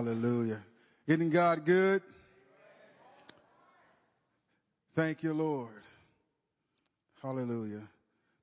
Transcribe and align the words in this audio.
Hallelujah. 0.00 0.62
Isn't 1.06 1.28
God 1.28 1.66
good? 1.66 2.00
Thank 4.94 5.22
you, 5.22 5.34
Lord. 5.34 5.82
Hallelujah. 7.20 7.82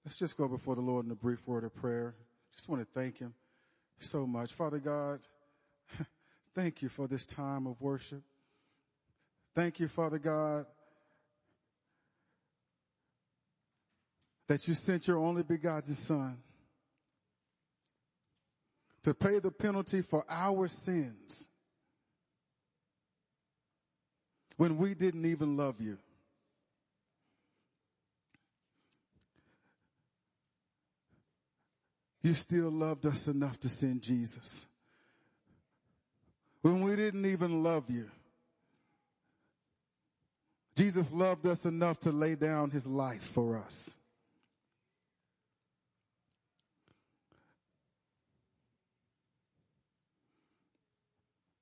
Let's 0.05 0.19
just 0.19 0.37
go 0.37 0.47
before 0.47 0.75
the 0.75 0.81
Lord 0.81 1.05
in 1.07 1.11
a 1.11 1.15
brief 1.15 1.47
word 1.47 1.63
of 1.63 1.73
prayer. 1.73 2.13
Just 2.53 2.69
want 2.69 2.83
to 2.83 2.87
thank 2.93 3.17
Him 3.17 3.33
so 3.97 4.27
much. 4.27 4.53
Father 4.53 4.77
God, 4.77 5.21
thank 6.53 6.83
you 6.83 6.89
for 6.89 7.07
this 7.07 7.25
time 7.25 7.65
of 7.65 7.81
worship. 7.81 8.21
Thank 9.55 9.79
you, 9.79 9.87
Father 9.87 10.19
God, 10.19 10.67
that 14.47 14.67
you 14.67 14.75
sent 14.75 15.07
your 15.07 15.17
only 15.17 15.41
begotten 15.41 15.95
Son 15.95 16.37
to 19.03 19.13
pay 19.13 19.39
the 19.39 19.51
penalty 19.51 20.01
for 20.01 20.25
our 20.29 20.67
sins 20.67 21.47
when 24.57 24.77
we 24.77 24.93
didn't 24.93 25.25
even 25.25 25.55
love 25.55 25.79
you. 25.79 25.97
You 32.23 32.33
still 32.33 32.69
loved 32.69 33.05
us 33.05 33.27
enough 33.27 33.59
to 33.61 33.69
send 33.69 34.01
Jesus. 34.01 34.67
When 36.61 36.81
we 36.81 36.95
didn't 36.95 37.25
even 37.25 37.63
love 37.63 37.89
you. 37.89 38.09
Jesus 40.75 41.11
loved 41.11 41.47
us 41.47 41.65
enough 41.65 41.99
to 42.01 42.11
lay 42.11 42.35
down 42.35 42.69
his 42.69 42.85
life 42.85 43.23
for 43.23 43.57
us. 43.57 43.96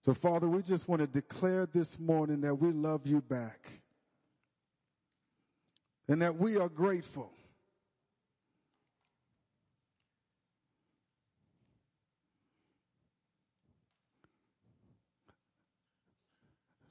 So 0.05 0.13
Father, 0.13 0.47
we 0.47 0.61
just 0.61 0.87
want 0.87 1.01
to 1.01 1.07
declare 1.07 1.65
this 1.65 1.97
morning 1.97 2.41
that 2.41 2.53
we 2.53 2.71
love 2.71 3.07
you 3.07 3.21
back 3.21 3.81
and 6.07 6.21
that 6.21 6.37
we 6.37 6.57
are 6.57 6.69
grateful. 6.69 7.31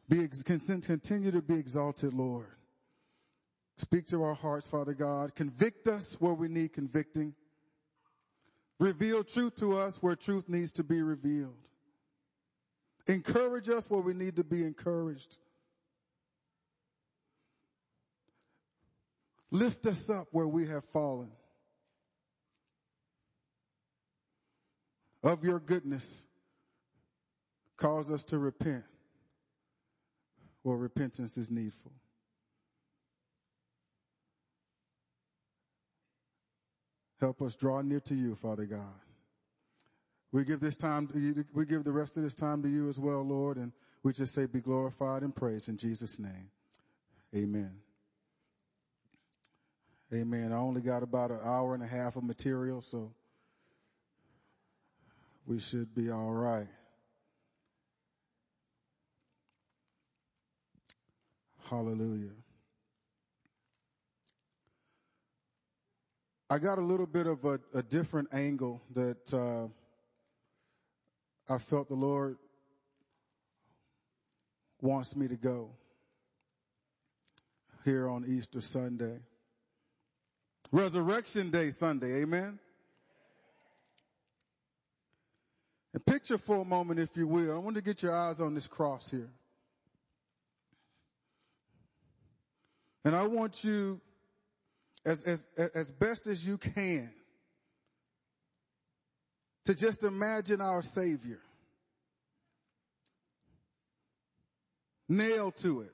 Be, 0.08 0.26
continue 0.44 1.30
to 1.30 1.40
be 1.40 1.54
exalted, 1.54 2.14
Lord. 2.14 2.48
Speak 3.76 4.08
to 4.08 4.24
our 4.24 4.34
hearts, 4.34 4.66
Father 4.66 4.92
God. 4.92 5.36
Convict 5.36 5.86
us 5.86 6.20
where 6.20 6.34
we 6.34 6.48
need 6.48 6.72
convicting. 6.72 7.32
Reveal 8.80 9.22
truth 9.22 9.54
to 9.58 9.78
us 9.78 10.02
where 10.02 10.16
truth 10.16 10.48
needs 10.48 10.72
to 10.72 10.82
be 10.82 11.00
revealed. 11.00 11.54
Encourage 13.06 13.68
us 13.68 13.88
where 13.88 14.00
we 14.00 14.14
need 14.14 14.36
to 14.36 14.44
be 14.44 14.62
encouraged. 14.62 15.36
Lift 19.50 19.86
us 19.86 20.10
up 20.10 20.26
where 20.32 20.48
we 20.48 20.66
have 20.66 20.84
fallen. 20.92 21.30
Of 25.22 25.44
your 25.44 25.60
goodness, 25.60 26.24
cause 27.76 28.10
us 28.10 28.22
to 28.24 28.38
repent 28.38 28.84
where 30.62 30.76
repentance 30.76 31.36
is 31.36 31.50
needful. 31.50 31.92
Help 37.20 37.40
us 37.42 37.54
draw 37.54 37.80
near 37.80 38.00
to 38.00 38.14
you, 38.14 38.34
Father 38.34 38.64
God. 38.64 39.03
We 40.34 40.42
give 40.42 40.58
this 40.58 40.74
time, 40.74 41.08
you, 41.14 41.44
we 41.54 41.64
give 41.64 41.84
the 41.84 41.92
rest 41.92 42.16
of 42.16 42.24
this 42.24 42.34
time 42.34 42.60
to 42.64 42.68
you 42.68 42.88
as 42.88 42.98
well, 42.98 43.22
Lord, 43.22 43.56
and 43.56 43.70
we 44.02 44.12
just 44.12 44.34
say 44.34 44.46
be 44.46 44.58
glorified 44.58 45.22
and 45.22 45.32
praised 45.32 45.68
in 45.68 45.76
Jesus' 45.76 46.18
name. 46.18 46.50
Amen. 47.36 47.70
Amen. 50.12 50.52
I 50.52 50.56
only 50.56 50.80
got 50.80 51.04
about 51.04 51.30
an 51.30 51.38
hour 51.44 51.72
and 51.74 51.84
a 51.84 51.86
half 51.86 52.16
of 52.16 52.24
material, 52.24 52.82
so 52.82 53.12
we 55.46 55.60
should 55.60 55.94
be 55.94 56.10
all 56.10 56.32
right. 56.32 56.66
Hallelujah. 61.70 62.34
I 66.50 66.58
got 66.58 66.78
a 66.78 66.84
little 66.84 67.06
bit 67.06 67.28
of 67.28 67.44
a, 67.44 67.60
a 67.72 67.84
different 67.84 68.30
angle 68.32 68.82
that 68.94 69.32
uh, 69.32 69.68
I 71.48 71.58
felt 71.58 71.88
the 71.88 71.94
Lord 71.94 72.38
wants 74.80 75.14
me 75.14 75.28
to 75.28 75.36
go 75.36 75.70
here 77.84 78.08
on 78.08 78.24
Easter 78.26 78.60
Sunday. 78.60 79.18
Resurrection 80.72 81.50
Day 81.50 81.70
Sunday, 81.70 82.22
amen? 82.22 82.58
And 85.92 86.04
picture 86.04 86.38
for 86.38 86.62
a 86.62 86.64
moment, 86.64 86.98
if 86.98 87.16
you 87.16 87.26
will, 87.26 87.54
I 87.54 87.58
want 87.58 87.76
to 87.76 87.82
get 87.82 88.02
your 88.02 88.16
eyes 88.16 88.40
on 88.40 88.54
this 88.54 88.66
cross 88.66 89.10
here. 89.10 89.30
And 93.04 93.14
I 93.14 93.26
want 93.26 93.62
you, 93.62 94.00
as, 95.04 95.22
as, 95.22 95.46
as 95.74 95.90
best 95.90 96.26
as 96.26 96.44
you 96.44 96.56
can, 96.56 97.12
to 99.64 99.74
just 99.74 100.04
imagine 100.04 100.60
our 100.60 100.82
Savior. 100.82 101.40
Nailed 105.08 105.56
to 105.58 105.82
it, 105.82 105.92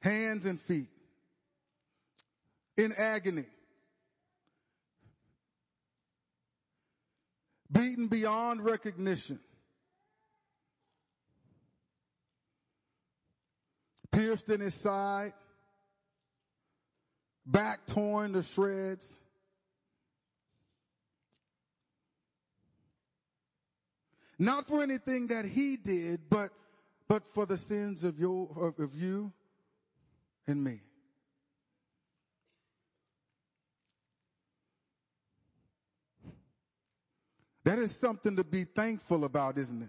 hands 0.00 0.46
and 0.46 0.60
feet, 0.60 0.88
in 2.76 2.92
agony, 2.92 3.44
beaten 7.70 8.08
beyond 8.08 8.64
recognition, 8.64 9.38
pierced 14.10 14.50
in 14.50 14.60
his 14.60 14.74
side, 14.74 15.32
back 17.46 17.86
torn 17.86 18.32
to 18.32 18.42
shreds, 18.42 19.20
Not 24.38 24.66
for 24.66 24.82
anything 24.82 25.28
that 25.28 25.44
he 25.44 25.76
did, 25.76 26.28
but, 26.28 26.50
but 27.08 27.22
for 27.34 27.46
the 27.46 27.56
sins 27.56 28.04
of 28.04 28.18
your, 28.18 28.48
of, 28.56 28.78
of 28.78 28.94
you 28.94 29.32
and 30.46 30.62
me. 30.62 30.80
That 37.64 37.78
is 37.78 37.96
something 37.96 38.36
to 38.36 38.44
be 38.44 38.64
thankful 38.64 39.24
about, 39.24 39.56
isn't 39.56 39.82
it? 39.82 39.88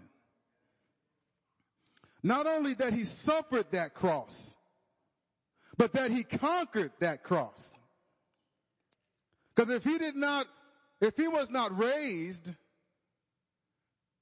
Not 2.22 2.46
only 2.46 2.74
that 2.74 2.92
he 2.92 3.04
suffered 3.04 3.70
that 3.72 3.94
cross, 3.94 4.56
but 5.76 5.92
that 5.92 6.10
he 6.10 6.24
conquered 6.24 6.92
that 7.00 7.22
cross. 7.22 7.78
Because 9.54 9.70
if 9.70 9.84
he 9.84 9.98
did 9.98 10.16
not, 10.16 10.46
if 11.00 11.16
he 11.16 11.28
was 11.28 11.50
not 11.50 11.76
raised, 11.76 12.54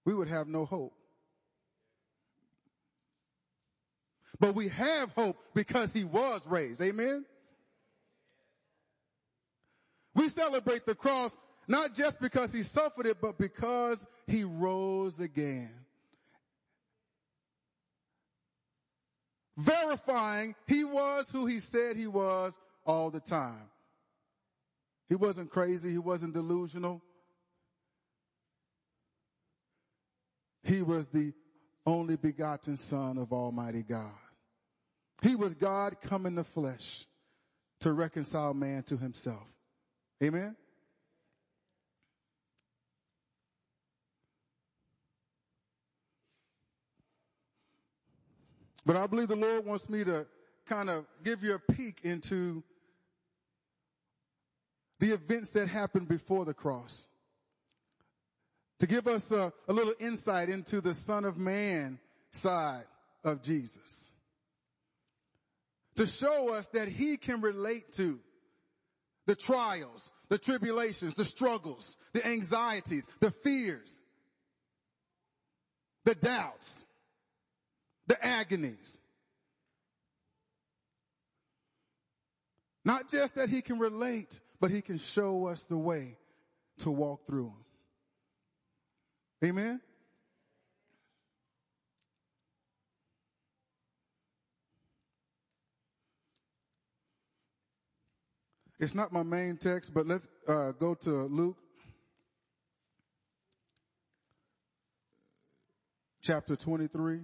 we 0.04 0.14
would 0.14 0.28
have 0.28 0.48
no 0.48 0.64
hope. 0.64 0.94
But 4.40 4.54
we 4.54 4.68
have 4.68 5.12
hope 5.12 5.36
because 5.54 5.92
he 5.92 6.04
was 6.04 6.46
raised. 6.46 6.80
Amen. 6.82 7.24
We 10.14 10.28
celebrate 10.28 10.86
the 10.86 10.94
cross 10.94 11.36
not 11.66 11.94
just 11.94 12.20
because 12.20 12.52
he 12.52 12.62
suffered 12.62 13.06
it, 13.06 13.20
but 13.20 13.38
because 13.38 14.06
he 14.26 14.44
rose 14.44 15.18
again. 15.18 15.70
Verifying 19.56 20.54
he 20.66 20.84
was 20.84 21.30
who 21.30 21.46
he 21.46 21.60
said 21.60 21.96
he 21.96 22.06
was 22.06 22.58
all 22.84 23.10
the 23.10 23.20
time. 23.20 23.68
He 25.08 25.14
wasn't 25.14 25.50
crazy. 25.50 25.90
He 25.90 25.98
wasn't 25.98 26.34
delusional. 26.34 27.02
He 30.64 30.82
was 30.82 31.06
the 31.06 31.32
only 31.86 32.16
begotten 32.16 32.76
son 32.76 33.18
of 33.18 33.32
Almighty 33.32 33.82
God. 33.82 34.10
He 35.22 35.36
was 35.36 35.54
God 35.54 35.96
come 36.00 36.26
in 36.26 36.34
the 36.34 36.44
flesh 36.44 37.06
to 37.80 37.92
reconcile 37.92 38.54
man 38.54 38.82
to 38.84 38.96
himself. 38.96 39.46
Amen. 40.22 40.56
But 48.86 48.96
I 48.96 49.06
believe 49.06 49.28
the 49.28 49.36
Lord 49.36 49.64
wants 49.64 49.88
me 49.88 50.04
to 50.04 50.26
kind 50.66 50.90
of 50.90 51.06
give 51.22 51.42
you 51.42 51.54
a 51.54 51.72
peek 51.72 52.00
into 52.02 52.62
the 54.98 55.12
events 55.12 55.50
that 55.50 55.68
happened 55.68 56.08
before 56.08 56.44
the 56.44 56.54
cross. 56.54 57.06
To 58.80 58.86
give 58.86 59.06
us 59.06 59.30
a, 59.30 59.52
a 59.68 59.72
little 59.72 59.94
insight 60.00 60.48
into 60.48 60.80
the 60.80 60.94
Son 60.94 61.24
of 61.24 61.38
Man 61.38 61.98
side 62.30 62.84
of 63.22 63.42
Jesus. 63.42 64.10
To 65.96 66.06
show 66.06 66.52
us 66.52 66.66
that 66.68 66.88
he 66.88 67.16
can 67.16 67.40
relate 67.40 67.92
to 67.92 68.18
the 69.26 69.36
trials, 69.36 70.10
the 70.28 70.38
tribulations, 70.38 71.14
the 71.14 71.24
struggles, 71.24 71.96
the 72.12 72.26
anxieties, 72.26 73.06
the 73.20 73.30
fears, 73.30 74.00
the 76.04 76.14
doubts, 76.14 76.84
the 78.06 78.22
agonies. 78.24 78.98
Not 82.84 83.08
just 83.08 83.36
that 83.36 83.48
he 83.48 83.62
can 83.62 83.78
relate, 83.78 84.40
but 84.60 84.70
he 84.70 84.82
can 84.82 84.98
show 84.98 85.46
us 85.46 85.64
the 85.66 85.78
way 85.78 86.18
to 86.78 86.90
walk 86.90 87.26
through 87.26 87.44
them. 87.44 87.63
Amen? 89.44 89.78
It's 98.80 98.94
not 98.94 99.12
my 99.12 99.22
main 99.22 99.58
text, 99.58 99.92
but 99.92 100.06
let's 100.06 100.26
uh, 100.48 100.72
go 100.72 100.94
to 100.94 101.10
Luke 101.24 101.58
chapter 106.22 106.56
23. 106.56 107.20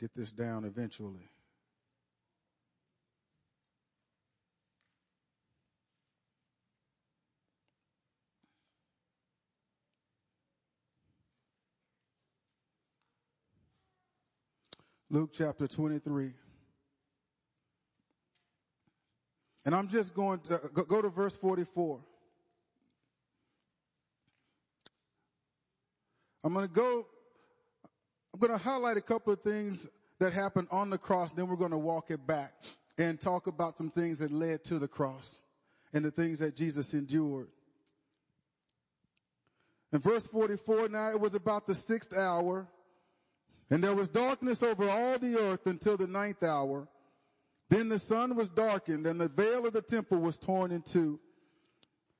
Get 0.00 0.14
this 0.16 0.32
down 0.32 0.64
eventually. 0.64 1.28
Luke 15.10 15.30
chapter 15.34 15.66
23. 15.66 16.30
And 19.66 19.74
I'm 19.74 19.88
just 19.88 20.14
going 20.14 20.38
to 20.48 20.58
go 20.88 21.02
to 21.02 21.10
verse 21.10 21.36
44. 21.36 22.00
I'm 26.42 26.54
going 26.54 26.66
to 26.66 26.72
go, 26.72 27.06
I'm 28.32 28.40
going 28.40 28.52
to 28.52 28.58
highlight 28.58 28.96
a 28.96 29.02
couple 29.02 29.32
of 29.32 29.40
things 29.40 29.88
that 30.18 30.32
happened 30.32 30.68
on 30.70 30.90
the 30.90 30.98
cross, 30.98 31.32
then 31.32 31.48
we're 31.48 31.56
going 31.56 31.70
to 31.70 31.78
walk 31.78 32.10
it 32.10 32.26
back 32.26 32.52
and 32.98 33.20
talk 33.20 33.46
about 33.46 33.78
some 33.78 33.90
things 33.90 34.18
that 34.18 34.30
led 34.30 34.64
to 34.64 34.78
the 34.78 34.88
cross 34.88 35.40
and 35.92 36.04
the 36.04 36.10
things 36.10 36.38
that 36.38 36.54
Jesus 36.54 36.94
endured. 36.94 37.48
In 39.92 39.98
verse 39.98 40.26
44, 40.28 40.88
now 40.90 41.10
it 41.10 41.20
was 41.20 41.34
about 41.34 41.66
the 41.66 41.74
sixth 41.74 42.16
hour 42.16 42.68
and 43.70 43.82
there 43.82 43.94
was 43.94 44.08
darkness 44.08 44.62
over 44.62 44.88
all 44.88 45.18
the 45.18 45.38
earth 45.38 45.66
until 45.66 45.96
the 45.96 46.06
ninth 46.06 46.42
hour. 46.42 46.88
Then 47.68 47.88
the 47.88 48.00
sun 48.00 48.34
was 48.34 48.50
darkened 48.50 49.06
and 49.06 49.20
the 49.20 49.28
veil 49.28 49.66
of 49.66 49.72
the 49.72 49.82
temple 49.82 50.18
was 50.18 50.38
torn 50.38 50.72
in 50.72 50.82
two. 50.82 51.20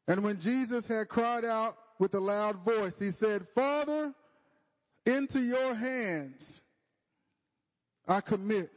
And 0.06 0.22
when 0.22 0.38
Jesus 0.38 0.86
had 0.86 1.08
cried 1.08 1.44
out 1.44 1.76
with 1.98 2.14
a 2.14 2.20
loud 2.20 2.64
voice, 2.64 2.98
he 2.98 3.10
said, 3.10 3.46
Father, 3.54 4.14
into 5.10 5.40
your 5.40 5.74
hands 5.74 6.62
I 8.08 8.20
commit 8.20 8.70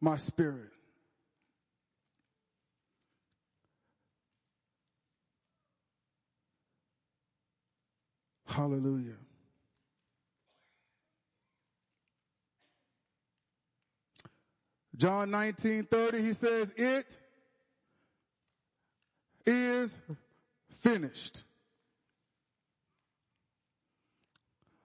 my 0.00 0.16
spirit. 0.16 0.70
Hallelujah. 8.46 9.12
John 14.96 15.30
19, 15.30 15.84
30, 15.84 16.22
he 16.22 16.32
says, 16.32 16.72
it 16.76 17.16
is 19.46 19.98
finished. 20.78 21.44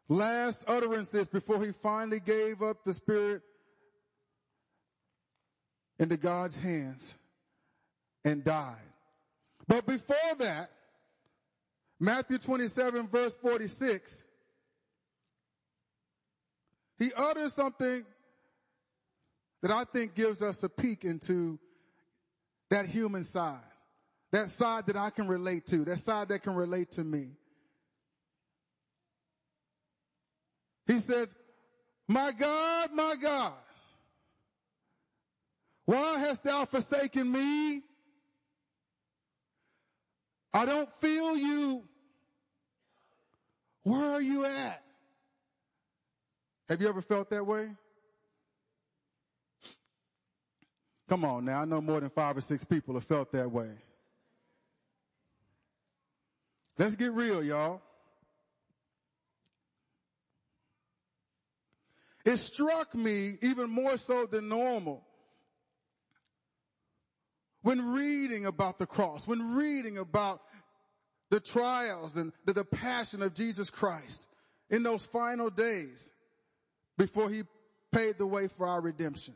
Last 0.07 0.63
utterances 0.67 1.27
before 1.27 1.63
he 1.63 1.71
finally 1.71 2.19
gave 2.19 2.61
up 2.61 2.83
the 2.83 2.93
spirit 2.93 3.41
into 5.97 6.17
God's 6.17 6.55
hands 6.55 7.15
and 8.23 8.43
died. 8.43 8.75
But 9.67 9.85
before 9.87 10.35
that, 10.39 10.69
Matthew 11.99 12.37
27 12.37 13.07
verse 13.07 13.35
46, 13.35 14.25
he 16.97 17.11
utters 17.15 17.53
something 17.53 18.05
that 19.61 19.71
I 19.71 19.85
think 19.85 20.13
gives 20.13 20.41
us 20.41 20.61
a 20.61 20.69
peek 20.69 21.03
into 21.03 21.57
that 22.69 22.85
human 22.85 23.23
side, 23.23 23.57
that 24.31 24.51
side 24.51 24.85
that 24.87 24.97
I 24.97 25.09
can 25.09 25.27
relate 25.27 25.65
to, 25.67 25.83
that 25.85 25.97
side 25.97 26.29
that 26.29 26.43
can 26.43 26.53
relate 26.55 26.91
to 26.91 27.03
me. 27.03 27.29
He 30.87 30.99
says, 30.99 31.33
my 32.07 32.31
God, 32.31 32.89
my 32.93 33.15
God, 33.19 33.53
why 35.85 36.19
hast 36.19 36.43
thou 36.43 36.65
forsaken 36.65 37.31
me? 37.31 37.81
I 40.53 40.65
don't 40.65 40.91
feel 40.99 41.35
you. 41.35 41.83
Where 43.83 44.11
are 44.11 44.21
you 44.21 44.45
at? 44.45 44.81
Have 46.69 46.81
you 46.81 46.89
ever 46.89 47.01
felt 47.01 47.29
that 47.29 47.45
way? 47.45 47.69
Come 51.07 51.23
on 51.23 51.45
now, 51.45 51.61
I 51.61 51.65
know 51.65 51.81
more 51.81 51.99
than 51.99 52.09
five 52.09 52.35
or 52.37 52.41
six 52.41 52.63
people 52.63 52.95
have 52.95 53.03
felt 53.03 53.31
that 53.31 53.51
way. 53.51 53.69
Let's 56.77 56.95
get 56.95 57.11
real, 57.11 57.43
y'all. 57.43 57.81
It 62.25 62.37
struck 62.37 62.95
me 62.95 63.37
even 63.41 63.69
more 63.69 63.97
so 63.97 64.25
than 64.25 64.49
normal 64.49 65.05
when 67.61 67.93
reading 67.93 68.47
about 68.47 68.79
the 68.79 68.87
cross, 68.87 69.27
when 69.27 69.55
reading 69.55 69.99
about 69.99 70.41
the 71.29 71.39
trials 71.39 72.15
and 72.15 72.33
the, 72.45 72.53
the 72.53 72.63
passion 72.63 73.21
of 73.21 73.33
Jesus 73.33 73.69
Christ 73.69 74.27
in 74.69 74.81
those 74.83 75.03
final 75.03 75.49
days 75.49 76.11
before 76.97 77.29
he 77.29 77.43
paid 77.91 78.17
the 78.17 78.25
way 78.25 78.47
for 78.47 78.67
our 78.67 78.81
redemption. 78.81 79.35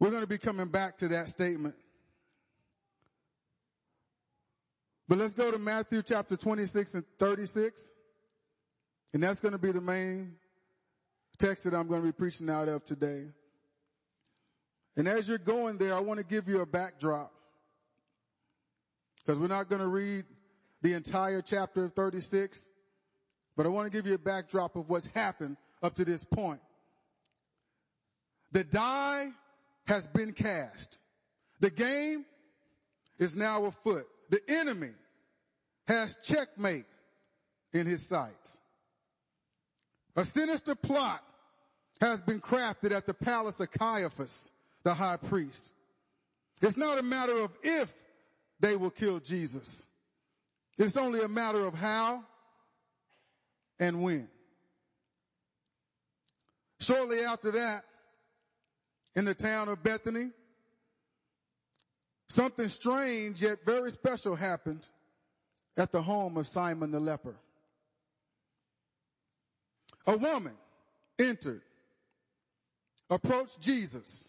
We're 0.00 0.10
going 0.10 0.22
to 0.22 0.26
be 0.26 0.38
coming 0.38 0.66
back 0.66 0.98
to 0.98 1.08
that 1.08 1.28
statement. 1.28 1.76
But 5.12 5.18
let's 5.18 5.34
go 5.34 5.50
to 5.50 5.58
Matthew 5.58 6.00
chapter 6.02 6.38
26 6.38 6.94
and 6.94 7.04
36. 7.18 7.90
And 9.12 9.22
that's 9.22 9.40
going 9.40 9.52
to 9.52 9.58
be 9.58 9.70
the 9.70 9.82
main 9.82 10.36
text 11.38 11.64
that 11.64 11.74
I'm 11.74 11.86
going 11.86 12.00
to 12.00 12.06
be 12.06 12.12
preaching 12.12 12.48
out 12.48 12.66
of 12.66 12.82
today. 12.86 13.26
And 14.96 15.06
as 15.06 15.28
you're 15.28 15.36
going 15.36 15.76
there, 15.76 15.92
I 15.92 16.00
want 16.00 16.16
to 16.16 16.24
give 16.24 16.48
you 16.48 16.62
a 16.62 16.66
backdrop. 16.66 17.30
Because 19.18 19.38
we're 19.38 19.48
not 19.48 19.68
going 19.68 19.82
to 19.82 19.86
read 19.86 20.24
the 20.80 20.94
entire 20.94 21.42
chapter 21.42 21.84
of 21.84 21.92
36, 21.92 22.66
but 23.54 23.66
I 23.66 23.68
want 23.68 23.92
to 23.92 23.94
give 23.94 24.06
you 24.06 24.14
a 24.14 24.18
backdrop 24.18 24.76
of 24.76 24.88
what's 24.88 25.08
happened 25.08 25.58
up 25.82 25.94
to 25.96 26.06
this 26.06 26.24
point. 26.24 26.60
The 28.52 28.64
die 28.64 29.28
has 29.86 30.06
been 30.06 30.32
cast. 30.32 30.96
The 31.60 31.70
game 31.70 32.24
is 33.18 33.36
now 33.36 33.66
afoot. 33.66 34.06
The 34.30 34.40
enemy 34.48 34.92
has 35.86 36.16
checkmate 36.22 36.86
in 37.72 37.86
his 37.86 38.06
sights. 38.06 38.60
A 40.16 40.24
sinister 40.24 40.74
plot 40.74 41.22
has 42.00 42.20
been 42.20 42.40
crafted 42.40 42.92
at 42.92 43.06
the 43.06 43.14
palace 43.14 43.58
of 43.60 43.70
Caiaphas, 43.70 44.50
the 44.82 44.94
high 44.94 45.16
priest. 45.16 45.72
It's 46.60 46.76
not 46.76 46.98
a 46.98 47.02
matter 47.02 47.38
of 47.38 47.50
if 47.62 47.92
they 48.60 48.76
will 48.76 48.90
kill 48.90 49.20
Jesus. 49.20 49.86
It's 50.78 50.96
only 50.96 51.22
a 51.22 51.28
matter 51.28 51.64
of 51.64 51.74
how 51.74 52.24
and 53.78 54.02
when. 54.02 54.28
Shortly 56.80 57.20
after 57.20 57.52
that, 57.52 57.84
in 59.14 59.24
the 59.24 59.34
town 59.34 59.68
of 59.68 59.82
Bethany, 59.82 60.30
Something 62.32 62.68
strange 62.68 63.42
yet 63.42 63.58
very 63.66 63.90
special 63.90 64.34
happened 64.34 64.88
at 65.76 65.92
the 65.92 66.02
home 66.02 66.36
of 66.36 66.46
Simon 66.46 66.90
the 66.90 67.00
leper. 67.00 67.36
A 70.06 70.16
woman 70.16 70.54
entered, 71.18 71.62
approached 73.08 73.60
Jesus, 73.60 74.28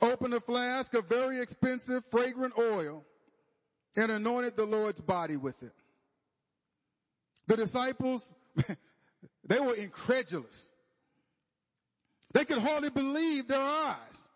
opened 0.00 0.34
a 0.34 0.40
flask 0.40 0.94
of 0.94 1.08
very 1.08 1.40
expensive 1.40 2.04
fragrant 2.10 2.54
oil 2.58 3.04
and 3.96 4.10
anointed 4.10 4.56
the 4.56 4.66
Lord's 4.66 5.00
body 5.00 5.36
with 5.36 5.62
it. 5.62 5.72
The 7.46 7.56
disciples, 7.56 8.32
they 9.44 9.60
were 9.60 9.74
incredulous. 9.74 10.68
They 12.32 12.44
could 12.44 12.58
hardly 12.58 12.90
believe 12.90 13.48
their 13.48 13.62
eyes. 13.62 14.28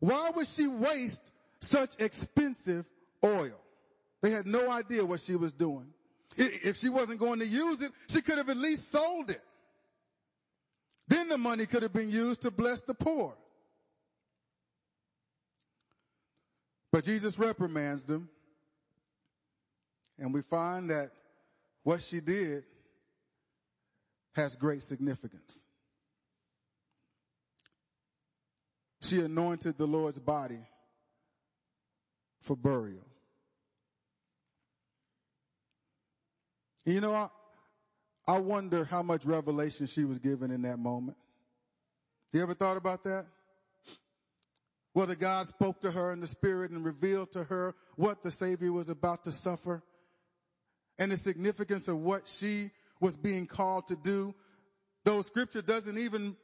Why 0.00 0.30
would 0.34 0.46
she 0.46 0.66
waste 0.66 1.30
such 1.60 2.00
expensive 2.00 2.86
oil? 3.24 3.58
They 4.22 4.30
had 4.30 4.46
no 4.46 4.70
idea 4.70 5.04
what 5.04 5.20
she 5.20 5.36
was 5.36 5.52
doing. 5.52 5.88
If 6.36 6.76
she 6.76 6.88
wasn't 6.88 7.20
going 7.20 7.40
to 7.40 7.46
use 7.46 7.82
it, 7.82 7.92
she 8.08 8.20
could 8.20 8.38
have 8.38 8.48
at 8.48 8.56
least 8.56 8.90
sold 8.90 9.30
it. 9.30 9.40
Then 11.08 11.28
the 11.28 11.38
money 11.38 11.66
could 11.66 11.82
have 11.82 11.92
been 11.92 12.10
used 12.10 12.42
to 12.42 12.50
bless 12.50 12.80
the 12.82 12.94
poor. 12.94 13.34
But 16.92 17.04
Jesus 17.04 17.38
reprimands 17.38 18.04
them. 18.04 18.28
And 20.18 20.34
we 20.34 20.42
find 20.42 20.90
that 20.90 21.10
what 21.82 22.02
she 22.02 22.20
did 22.20 22.64
has 24.34 24.56
great 24.56 24.82
significance. 24.82 25.64
She 29.00 29.20
anointed 29.20 29.78
the 29.78 29.86
Lord's 29.86 30.18
body 30.18 30.60
for 32.42 32.56
burial. 32.56 33.07
You 36.88 37.02
know, 37.02 37.12
I, 37.12 37.28
I 38.26 38.38
wonder 38.38 38.82
how 38.82 39.02
much 39.02 39.26
revelation 39.26 39.86
she 39.86 40.06
was 40.06 40.18
given 40.18 40.50
in 40.50 40.62
that 40.62 40.78
moment. 40.78 41.18
You 42.32 42.42
ever 42.42 42.54
thought 42.54 42.78
about 42.78 43.04
that? 43.04 43.26
Whether 44.94 45.14
God 45.14 45.48
spoke 45.48 45.82
to 45.82 45.90
her 45.90 46.12
in 46.12 46.20
the 46.20 46.26
spirit 46.26 46.70
and 46.70 46.82
revealed 46.82 47.32
to 47.32 47.44
her 47.44 47.74
what 47.96 48.22
the 48.22 48.30
Savior 48.30 48.72
was 48.72 48.88
about 48.88 49.24
to 49.24 49.32
suffer 49.32 49.82
and 50.98 51.12
the 51.12 51.18
significance 51.18 51.88
of 51.88 51.98
what 51.98 52.26
she 52.26 52.70
was 53.02 53.18
being 53.18 53.46
called 53.46 53.88
to 53.88 53.96
do, 53.96 54.34
though 55.04 55.20
scripture 55.20 55.60
doesn't 55.60 55.98
even 55.98 56.36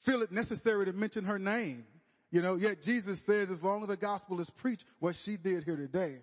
feel 0.00 0.22
it 0.22 0.32
necessary 0.32 0.86
to 0.86 0.92
mention 0.92 1.24
her 1.24 1.38
name. 1.38 1.84
You 2.32 2.42
know, 2.42 2.56
yet 2.56 2.82
Jesus 2.82 3.20
says 3.20 3.48
as 3.48 3.62
long 3.62 3.82
as 3.82 3.88
the 3.88 3.96
gospel 3.96 4.40
is 4.40 4.50
preached, 4.50 4.86
what 4.98 5.14
she 5.14 5.36
did 5.36 5.62
here 5.62 5.76
today 5.76 6.16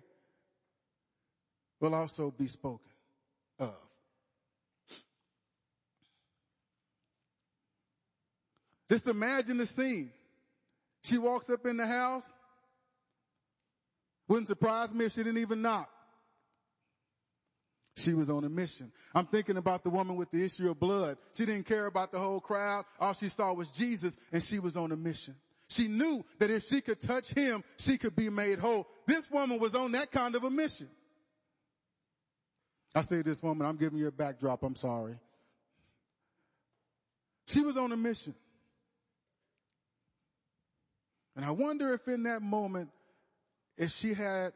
will 1.80 1.94
also 1.94 2.30
be 2.30 2.48
spoken 2.48 2.90
of. 3.58 3.74
Just 8.90 9.06
imagine 9.08 9.58
the 9.58 9.66
scene. 9.66 10.10
She 11.02 11.18
walks 11.18 11.50
up 11.50 11.66
in 11.66 11.76
the 11.76 11.86
house. 11.86 12.24
Wouldn't 14.28 14.48
surprise 14.48 14.92
me 14.92 15.04
if 15.04 15.12
she 15.12 15.22
didn't 15.22 15.38
even 15.38 15.62
knock. 15.62 15.88
She 17.96 18.12
was 18.12 18.28
on 18.28 18.44
a 18.44 18.48
mission. 18.48 18.92
I'm 19.14 19.26
thinking 19.26 19.56
about 19.56 19.82
the 19.82 19.90
woman 19.90 20.16
with 20.16 20.30
the 20.30 20.44
issue 20.44 20.70
of 20.70 20.78
blood. 20.78 21.16
She 21.32 21.46
didn't 21.46 21.64
care 21.64 21.86
about 21.86 22.12
the 22.12 22.18
whole 22.18 22.40
crowd. 22.40 22.84
All 23.00 23.14
she 23.14 23.28
saw 23.28 23.54
was 23.54 23.68
Jesus 23.68 24.18
and 24.32 24.42
she 24.42 24.58
was 24.58 24.76
on 24.76 24.92
a 24.92 24.96
mission. 24.96 25.34
She 25.68 25.88
knew 25.88 26.24
that 26.38 26.50
if 26.50 26.64
she 26.64 26.80
could 26.80 27.00
touch 27.00 27.32
him, 27.32 27.64
she 27.78 27.98
could 27.98 28.14
be 28.14 28.28
made 28.28 28.58
whole. 28.58 28.86
This 29.06 29.30
woman 29.30 29.58
was 29.58 29.74
on 29.74 29.92
that 29.92 30.12
kind 30.12 30.34
of 30.34 30.44
a 30.44 30.50
mission. 30.50 30.88
I 32.96 33.02
say 33.02 33.20
this 33.20 33.42
woman, 33.42 33.66
I'm 33.66 33.76
giving 33.76 33.98
you 33.98 34.06
a 34.06 34.10
backdrop. 34.10 34.62
I'm 34.62 34.74
sorry. 34.74 35.18
She 37.46 37.60
was 37.60 37.76
on 37.76 37.92
a 37.92 37.96
mission. 37.96 38.34
And 41.36 41.44
I 41.44 41.50
wonder 41.50 41.92
if 41.92 42.08
in 42.08 42.22
that 42.22 42.40
moment, 42.40 42.88
if 43.76 43.92
she 43.92 44.14
had 44.14 44.54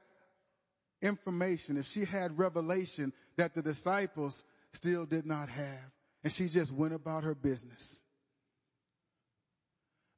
information, 1.03 1.77
if 1.77 1.87
she 1.87 2.07
had 2.07 2.39
revelation 2.39 3.13
that 3.37 3.55
the 3.55 3.61
disciples 3.61 4.43
still 4.73 5.05
did 5.05 5.27
not 5.27 5.51
have, 5.51 5.93
and 6.25 6.33
she 6.33 6.49
just 6.49 6.73
went 6.73 6.95
about 6.95 7.25
her 7.25 7.35
business. 7.35 8.01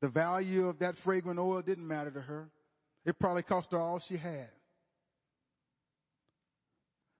The 0.00 0.08
value 0.08 0.68
of 0.68 0.78
that 0.78 0.96
fragrant 0.96 1.40
oil 1.40 1.60
didn't 1.60 1.88
matter 1.88 2.12
to 2.12 2.20
her. 2.20 2.50
It 3.04 3.18
probably 3.18 3.42
cost 3.42 3.72
her 3.72 3.78
all 3.78 3.98
she 3.98 4.16
had. 4.16 4.48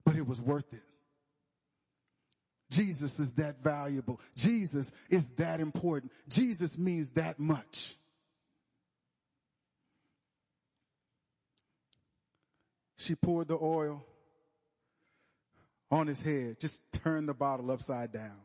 But 0.05 0.15
it 0.15 0.25
was 0.25 0.41
worth 0.41 0.71
it. 0.73 0.83
Jesus 2.73 3.19
is 3.19 3.33
that 3.33 3.63
valuable. 3.63 4.19
Jesus 4.35 4.91
is 5.09 5.27
that 5.37 5.59
important. 5.59 6.11
Jesus 6.27 6.75
means 6.77 7.09
that 7.11 7.39
much. 7.39 7.95
She 12.97 13.13
poured 13.15 13.49
the 13.49 13.59
oil 13.61 14.03
on 15.91 16.07
his 16.07 16.19
head, 16.19 16.59
just 16.59 16.81
turned 16.91 17.29
the 17.29 17.33
bottle 17.33 17.69
upside 17.69 18.11
down. 18.11 18.41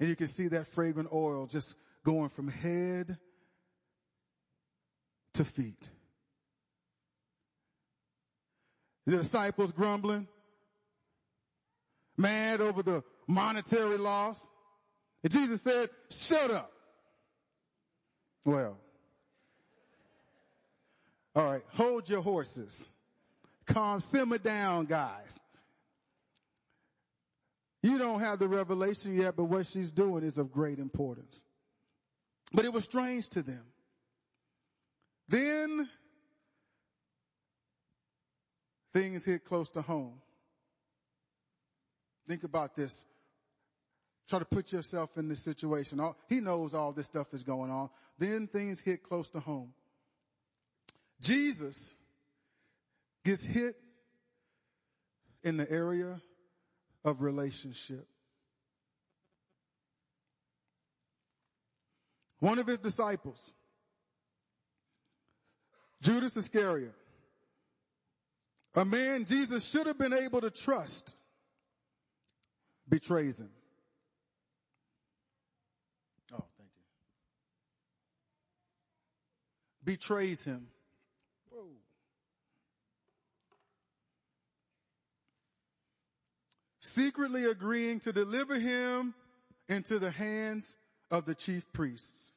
And 0.00 0.08
you 0.08 0.16
can 0.16 0.26
see 0.26 0.48
that 0.48 0.66
fragrant 0.66 1.08
oil 1.12 1.46
just 1.46 1.76
going 2.04 2.28
from 2.28 2.48
head 2.48 3.16
to 5.34 5.44
feet. 5.44 5.88
The 9.06 9.18
disciples 9.18 9.72
grumbling, 9.72 10.28
mad 12.16 12.60
over 12.60 12.82
the 12.82 13.02
monetary 13.26 13.98
loss. 13.98 14.50
And 15.22 15.32
Jesus 15.32 15.62
said, 15.62 15.90
shut 16.10 16.50
up. 16.50 16.72
Well, 18.44 18.76
all 21.34 21.50
right, 21.50 21.62
hold 21.68 22.08
your 22.08 22.22
horses. 22.22 22.88
Calm, 23.66 24.00
simmer 24.00 24.38
down, 24.38 24.86
guys. 24.86 25.40
You 27.82 27.98
don't 27.98 28.20
have 28.20 28.38
the 28.38 28.48
revelation 28.48 29.16
yet, 29.16 29.36
but 29.36 29.44
what 29.44 29.66
she's 29.66 29.90
doing 29.90 30.22
is 30.22 30.38
of 30.38 30.52
great 30.52 30.78
importance. 30.78 31.42
But 32.52 32.64
it 32.64 32.72
was 32.72 32.84
strange 32.84 33.28
to 33.30 33.42
them. 33.42 33.64
Then 35.28 35.88
things 38.92 39.24
hit 39.24 39.44
close 39.44 39.70
to 39.70 39.82
home. 39.82 40.21
Think 42.26 42.44
about 42.44 42.76
this. 42.76 43.06
Try 44.28 44.38
to 44.38 44.44
put 44.44 44.72
yourself 44.72 45.16
in 45.16 45.28
this 45.28 45.40
situation. 45.40 46.00
He 46.28 46.40
knows 46.40 46.74
all 46.74 46.92
this 46.92 47.06
stuff 47.06 47.34
is 47.34 47.42
going 47.42 47.70
on. 47.70 47.90
Then 48.18 48.46
things 48.46 48.80
hit 48.80 49.02
close 49.02 49.28
to 49.30 49.40
home. 49.40 49.72
Jesus 51.20 51.94
gets 53.24 53.44
hit 53.44 53.76
in 55.44 55.56
the 55.56 55.70
area 55.70 56.20
of 57.04 57.22
relationship. 57.22 58.06
One 62.38 62.58
of 62.58 62.66
his 62.66 62.80
disciples, 62.80 63.52
Judas 66.00 66.36
Iscariot, 66.36 66.94
a 68.74 68.84
man 68.84 69.24
Jesus 69.24 69.68
should 69.68 69.86
have 69.86 69.98
been 69.98 70.12
able 70.12 70.40
to 70.40 70.50
trust, 70.50 71.14
betrays 72.88 73.40
him. 73.40 73.50
Oh, 76.32 76.44
thank 76.56 76.70
you. 76.76 76.84
Betrays 79.84 80.44
him. 80.44 80.66
Whoa. 81.50 81.66
secretly 86.80 87.44
agreeing 87.44 88.00
to 88.00 88.12
deliver 88.12 88.58
him 88.58 89.14
into 89.68 89.98
the 89.98 90.10
hands 90.10 90.76
of 91.10 91.24
the 91.24 91.34
chief 91.34 91.72
priests. 91.72 92.32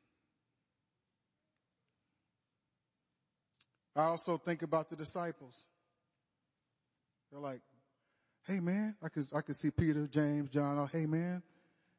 I 3.96 4.04
also 4.04 4.38
think 4.38 4.62
about 4.62 4.90
the 4.90 4.96
disciples. 4.96 5.66
They're 7.32 7.40
like, 7.40 7.62
hey 8.48 8.60
man, 8.60 8.96
I 9.04 9.10
could, 9.10 9.26
I 9.34 9.42
could 9.42 9.56
see 9.56 9.72
Peter, 9.72 10.08
James, 10.08 10.50
John, 10.50 10.78
oh, 10.80 10.86
hey 10.86 11.06
man, 11.06 11.42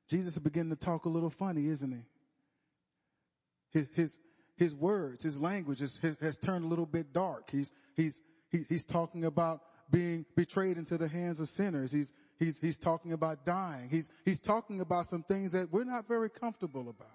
Jesus 0.09 0.35
is 0.35 0.38
beginning 0.38 0.71
to 0.71 0.76
talk 0.76 1.05
a 1.05 1.09
little 1.09 1.31
funny, 1.31 1.67
isn't 1.69 1.93
he? 1.93 3.79
His, 3.79 3.88
his, 3.95 4.19
his 4.57 4.75
words, 4.75 5.23
his 5.23 5.41
language 5.41 5.81
has, 5.81 6.00
has 6.21 6.37
turned 6.37 6.65
a 6.65 6.69
little 6.69 6.87
bit 6.87 7.12
dark. 7.12 7.50
He's, 7.50 7.71
he's, 7.95 8.21
he, 8.50 8.65
he's 8.69 8.85
talking 8.85 9.25
about 9.25 9.61
being 9.91 10.25
betrayed 10.35 10.79
into 10.79 10.97
the 10.97 11.09
hands 11.09 11.41
of 11.41 11.49
sinners. 11.49 11.93
He's, 11.93 12.12
He's, 12.38 12.59
he's 12.59 12.76
talking 12.76 13.15
about 13.15 13.45
dying. 13.45 13.88
He's, 13.88 14.11
he's 14.25 14.41
talking 14.41 14.83
about 14.83 15.07
some 15.07 15.23
things 15.23 15.53
that 15.53 15.73
we're 15.73 15.85
not 15.85 16.07
very 16.07 16.29
comfortable 16.29 16.83
about. 16.91 17.09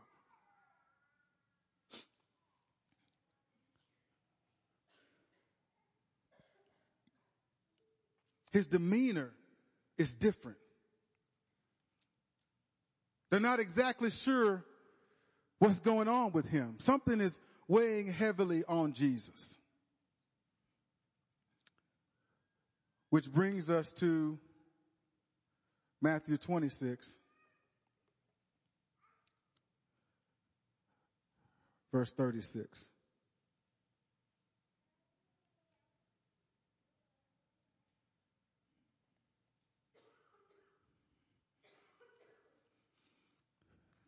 His 8.51 8.67
demeanor 8.67 9.31
is 9.97 10.13
different. 10.13 10.57
They're 13.29 13.39
not 13.39 13.59
exactly 13.59 14.11
sure 14.11 14.63
what's 15.59 15.79
going 15.79 16.07
on 16.07 16.33
with 16.33 16.49
him. 16.49 16.75
Something 16.79 17.21
is 17.21 17.39
weighing 17.67 18.11
heavily 18.11 18.63
on 18.67 18.91
Jesus. 18.91 19.57
Which 23.09 23.31
brings 23.31 23.69
us 23.69 23.91
to 23.93 24.37
Matthew 26.01 26.37
26, 26.37 27.17
verse 31.93 32.11
36. 32.11 32.90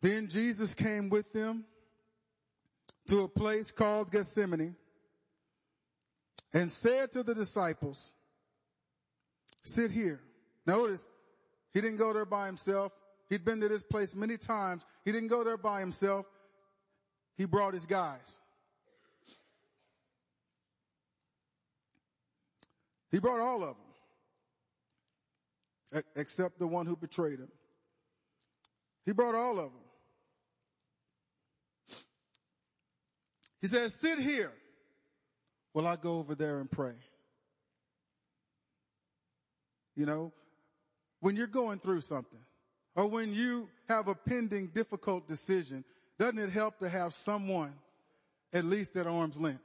Then 0.04 0.28
Jesus 0.28 0.74
came 0.74 1.10
with 1.10 1.32
them 1.32 1.64
to 3.08 3.22
a 3.22 3.30
place 3.30 3.72
called 3.72 4.12
Gethsemane 4.12 4.76
and 6.54 6.70
said 6.70 7.14
to 7.14 7.24
the 7.24 7.34
disciples, 7.34 8.12
sit 9.64 9.92
here. 9.92 10.20
Notice, 10.68 11.08
he 11.74 11.80
didn't 11.80 11.96
go 11.96 12.12
there 12.12 12.26
by 12.26 12.48
himself. 12.48 12.92
He'd 13.30 13.46
been 13.46 13.62
to 13.62 13.70
this 13.70 13.82
place 13.82 14.14
many 14.14 14.36
times. 14.36 14.86
He 15.06 15.14
didn't 15.14 15.30
go 15.30 15.46
there 15.46 15.56
by 15.56 15.80
himself. 15.80 16.26
He 17.38 17.46
brought 17.46 17.74
his 17.74 17.86
guys. 17.86 18.42
He 23.10 23.20
brought 23.20 23.40
all 23.40 23.64
of 23.64 23.78
them, 25.94 26.04
except 26.18 26.60
the 26.60 26.68
one 26.68 26.88
who 26.88 26.98
betrayed 26.98 27.40
him. 27.40 27.52
He 29.06 29.14
brought 29.14 29.36
all 29.36 29.60
of 29.60 29.72
them. 29.72 29.83
He 33.64 33.70
says, 33.70 33.94
sit 33.94 34.20
here 34.20 34.52
while 35.72 35.88
I 35.88 35.96
go 35.96 36.18
over 36.18 36.36
there 36.36 36.60
and 36.60 36.70
pray. 36.70 36.96
You 39.96 40.06
know, 40.06 40.34
when 41.22 41.38
you're 41.38 41.48
going 41.48 41.80
through 41.80 42.02
something 42.02 42.42
or 42.94 43.08
when 43.08 43.34
you 43.34 43.70
have 43.88 44.10
a 44.10 44.16
pending 44.16 44.68
difficult 44.74 45.30
decision, 45.30 45.86
doesn't 46.20 46.40
it 46.40 46.50
help 46.50 46.78
to 46.80 46.90
have 46.90 47.14
someone 47.14 47.74
at 48.52 48.66
least 48.66 48.98
at 48.98 49.08
arm's 49.08 49.40
length? 49.40 49.64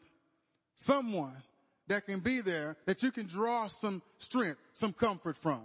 Someone 0.77 1.43
that 1.89 2.07
can 2.07 2.21
be 2.21 2.41
there 2.41 2.77
that 2.87 3.03
you 3.03 3.11
can 3.11 3.27
draw 3.27 3.67
some 3.67 4.01
strength, 4.19 4.61
some 4.75 4.93
comfort 4.93 5.37
from. 5.37 5.63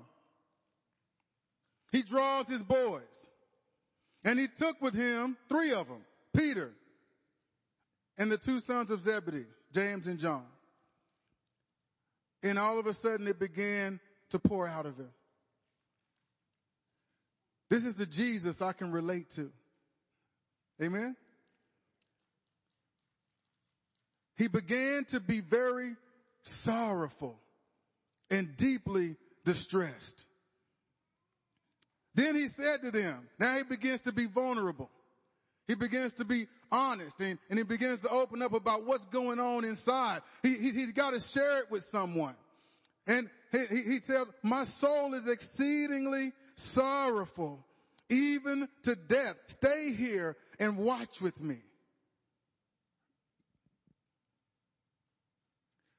He 1.91 2.01
draws 2.01 2.47
his 2.47 2.63
boys 2.63 3.29
and 4.23 4.39
he 4.39 4.47
took 4.47 4.81
with 4.81 4.95
him 4.95 5.37
three 5.47 5.71
of 5.71 5.87
them, 5.87 6.01
Peter, 6.35 6.73
and 8.17 8.31
the 8.31 8.37
two 8.37 8.59
sons 8.59 8.91
of 8.91 9.01
Zebedee, 9.01 9.45
James 9.73 10.07
and 10.07 10.19
John. 10.19 10.45
And 12.43 12.59
all 12.59 12.77
of 12.77 12.87
a 12.87 12.93
sudden 12.93 13.27
it 13.27 13.39
began 13.39 13.99
to 14.29 14.39
pour 14.39 14.67
out 14.67 14.85
of 14.85 14.97
him. 14.97 15.09
This 17.69 17.85
is 17.85 17.95
the 17.95 18.05
Jesus 18.05 18.61
I 18.61 18.73
can 18.73 18.91
relate 18.91 19.29
to. 19.31 19.51
Amen. 20.81 21.15
He 24.37 24.47
began 24.47 25.05
to 25.05 25.19
be 25.19 25.39
very 25.39 25.95
sorrowful 26.43 27.39
and 28.29 28.55
deeply 28.57 29.15
distressed. 29.45 30.25
Then 32.15 32.35
he 32.35 32.47
said 32.47 32.81
to 32.83 32.91
them, 32.91 33.27
now 33.39 33.57
he 33.57 33.63
begins 33.63 34.01
to 34.01 34.11
be 34.11 34.25
vulnerable. 34.25 34.89
He 35.67 35.75
begins 35.75 36.13
to 36.15 36.25
be 36.25 36.47
honest 36.71 37.21
and, 37.21 37.39
and 37.49 37.57
he 37.57 37.63
begins 37.63 37.99
to 37.99 38.09
open 38.09 38.41
up 38.41 38.53
about 38.53 38.85
what's 38.85 39.05
going 39.05 39.39
on 39.39 39.63
inside. 39.63 40.21
He, 40.41 40.55
he, 40.57 40.81
has 40.81 40.91
got 40.91 41.11
to 41.11 41.19
share 41.19 41.59
it 41.59 41.71
with 41.71 41.83
someone. 41.83 42.35
And 43.07 43.29
he, 43.51 43.65
he, 43.69 43.83
he 43.93 43.99
tells, 43.99 44.27
my 44.41 44.65
soul 44.65 45.13
is 45.13 45.27
exceedingly 45.27 46.33
sorrowful, 46.55 47.65
even 48.09 48.67
to 48.83 48.95
death. 48.95 49.35
Stay 49.47 49.93
here 49.93 50.35
and 50.59 50.77
watch 50.77 51.21
with 51.21 51.41
me. 51.41 51.57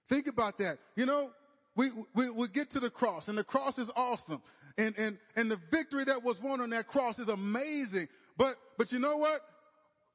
Think 0.08 0.26
about 0.26 0.58
that. 0.58 0.78
You 0.96 1.06
know, 1.06 1.30
we, 1.74 1.90
we, 2.14 2.30
we 2.30 2.48
get 2.48 2.70
to 2.70 2.80
the 2.80 2.90
cross 2.90 3.28
and 3.28 3.38
the 3.38 3.44
cross 3.44 3.78
is 3.78 3.90
awesome. 3.96 4.42
And, 4.76 4.94
and, 4.98 5.18
and 5.36 5.50
the 5.50 5.58
victory 5.70 6.04
that 6.04 6.22
was 6.22 6.40
won 6.42 6.60
on 6.60 6.70
that 6.70 6.86
cross 6.86 7.18
is 7.18 7.28
amazing. 7.28 8.08
But, 8.36 8.56
but 8.76 8.92
you 8.92 8.98
know 8.98 9.16
what? 9.16 9.40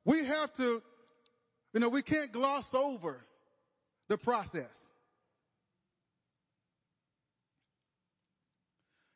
We 0.10 0.26
have 0.26 0.52
to, 0.56 0.82
you 1.72 1.80
know, 1.80 1.89
we 1.89 2.02
can't 2.02 2.32
gloss 2.32 2.74
over 2.74 3.24
the 4.08 4.17
process. 4.17 4.88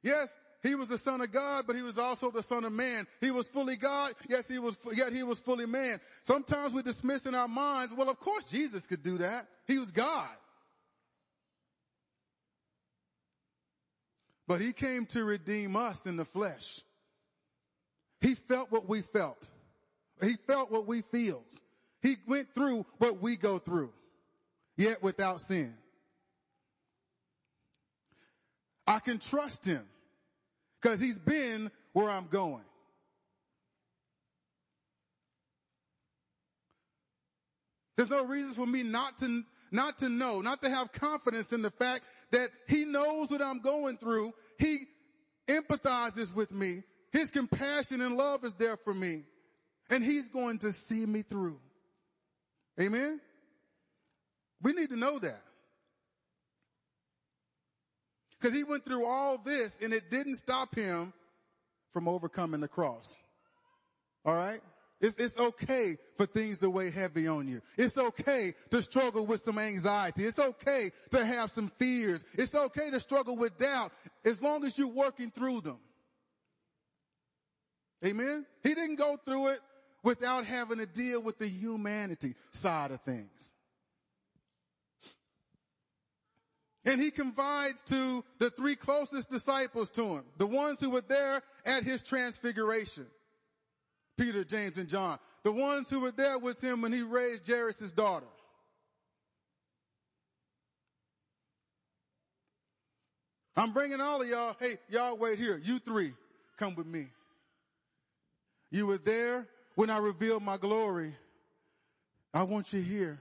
Yes, 0.03 0.37
he 0.61 0.75
was 0.75 0.89
the 0.89 0.99
son 0.99 1.21
of 1.21 1.31
God, 1.31 1.65
but 1.65 1.75
he 1.75 1.81
was 1.81 1.97
also 1.97 2.29
the 2.29 2.43
son 2.43 2.63
of 2.63 2.73
man. 2.73 3.07
He 3.21 3.31
was 3.31 3.47
fully 3.47 3.75
God. 3.75 4.11
Yes, 4.29 4.47
he 4.47 4.59
was, 4.59 4.77
yet 4.93 5.11
he 5.11 5.23
was 5.23 5.39
fully 5.39 5.65
man. 5.65 5.99
Sometimes 6.21 6.73
we 6.73 6.83
dismiss 6.83 7.25
in 7.25 7.33
our 7.33 7.47
minds, 7.47 7.91
well, 7.91 8.07
of 8.07 8.19
course 8.19 8.45
Jesus 8.51 8.85
could 8.85 9.01
do 9.01 9.17
that. 9.17 9.47
He 9.65 9.79
was 9.79 9.89
God. 9.89 10.29
But 14.47 14.61
he 14.61 14.73
came 14.73 15.07
to 15.07 15.23
redeem 15.23 15.75
us 15.75 16.05
in 16.05 16.17
the 16.17 16.25
flesh. 16.25 16.81
He 18.21 18.35
felt 18.35 18.71
what 18.71 18.87
we 18.87 19.01
felt. 19.01 19.49
He 20.21 20.35
felt 20.47 20.71
what 20.71 20.87
we 20.87 21.01
feel. 21.01 21.43
He 22.01 22.17
went 22.27 22.53
through 22.53 22.85
what 22.97 23.21
we 23.21 23.35
go 23.35 23.59
through, 23.59 23.91
yet 24.77 25.01
without 25.01 25.41
sin. 25.41 25.73
I 28.85 28.99
can 28.99 29.19
trust 29.19 29.65
him 29.65 29.85
because 30.81 30.99
he's 30.99 31.19
been 31.19 31.71
where 31.93 32.09
I'm 32.09 32.27
going. 32.27 32.63
There's 37.95 38.09
no 38.09 38.25
reason 38.25 38.53
for 38.53 38.65
me 38.65 38.83
not 38.83 39.19
to, 39.19 39.43
not 39.71 39.99
to 39.99 40.09
know, 40.09 40.41
not 40.41 40.61
to 40.63 40.69
have 40.69 40.91
confidence 40.91 41.53
in 41.53 41.61
the 41.61 41.71
fact 41.71 42.03
that 42.31 42.49
he 42.67 42.83
knows 42.83 43.29
what 43.29 43.41
I'm 43.41 43.59
going 43.59 43.97
through. 43.97 44.33
He 44.57 44.87
empathizes 45.47 46.33
with 46.33 46.51
me. 46.51 46.83
His 47.11 47.31
compassion 47.31 48.01
and 48.01 48.17
love 48.17 48.43
is 48.43 48.53
there 48.53 48.75
for 48.75 48.93
me 48.93 49.23
and 49.89 50.03
he's 50.03 50.29
going 50.29 50.59
to 50.59 50.71
see 50.71 51.05
me 51.05 51.21
through. 51.21 51.59
Amen. 52.79 53.19
We 54.61 54.73
need 54.73 54.89
to 54.89 54.95
know 54.95 55.19
that. 55.19 55.41
Because 58.39 58.55
he 58.55 58.63
went 58.63 58.85
through 58.85 59.05
all 59.05 59.37
this 59.37 59.77
and 59.81 59.93
it 59.93 60.09
didn't 60.09 60.37
stop 60.37 60.75
him 60.75 61.13
from 61.91 62.07
overcoming 62.07 62.61
the 62.61 62.67
cross. 62.67 63.17
All 64.25 64.33
right? 64.33 64.61
It's, 64.99 65.17
it's 65.17 65.37
okay 65.37 65.97
for 66.17 66.25
things 66.25 66.59
to 66.59 66.69
weigh 66.69 66.89
heavy 66.89 67.27
on 67.27 67.47
you. 67.47 67.61
It's 67.77 67.97
okay 67.97 68.53
to 68.71 68.81
struggle 68.81 69.25
with 69.25 69.41
some 69.41 69.59
anxiety. 69.59 70.25
It's 70.25 70.39
okay 70.39 70.91
to 71.11 71.25
have 71.25 71.51
some 71.51 71.71
fears. 71.77 72.23
It's 72.35 72.55
okay 72.55 72.89
to 72.89 72.99
struggle 73.01 73.35
with 73.35 73.57
doubt 73.57 73.91
as 74.23 74.41
long 74.41 74.63
as 74.63 74.77
you're 74.77 74.87
working 74.87 75.29
through 75.29 75.61
them. 75.61 75.79
Amen? 78.05 78.45
He 78.63 78.73
didn't 78.73 78.95
go 78.95 79.17
through 79.25 79.49
it 79.49 79.59
without 80.03 80.45
having 80.45 80.77
to 80.79 80.85
deal 80.85 81.21
with 81.21 81.39
the 81.39 81.47
humanity 81.47 82.35
side 82.51 82.91
of 82.91 83.01
things. 83.01 83.53
And 86.85 87.01
he 87.01 87.11
confides 87.11 87.81
to 87.83 88.25
the 88.39 88.49
three 88.49 88.75
closest 88.75 89.29
disciples 89.29 89.89
to 89.91 90.03
him, 90.03 90.23
the 90.37 90.47
ones 90.47 90.81
who 90.81 90.89
were 90.89 91.01
there 91.01 91.41
at 91.65 91.83
his 91.83 92.03
transfiguration. 92.03 93.07
Peter, 94.17 94.43
James, 94.43 94.77
and 94.77 94.89
John. 94.89 95.17
The 95.43 95.51
ones 95.51 95.89
who 95.89 96.01
were 96.01 96.11
there 96.11 96.37
with 96.37 96.61
him 96.61 96.81
when 96.81 96.93
he 96.93 97.01
raised 97.01 97.47
Jairus' 97.47 97.91
daughter. 97.91 98.27
I'm 103.55 103.71
bringing 103.71 104.01
all 104.01 104.21
of 104.21 104.27
y'all, 104.27 104.55
hey, 104.59 104.77
y'all 104.89 105.15
wait 105.15 105.39
here. 105.39 105.57
You 105.57 105.79
three, 105.79 106.13
come 106.57 106.75
with 106.75 106.87
me. 106.87 107.07
You 108.71 108.87
were 108.87 108.97
there 108.97 109.47
when 109.75 109.89
I 109.89 109.97
reveal 109.97 110.39
my 110.39 110.57
glory, 110.57 111.15
I 112.33 112.43
want 112.43 112.73
you 112.73 112.81
here 112.81 113.19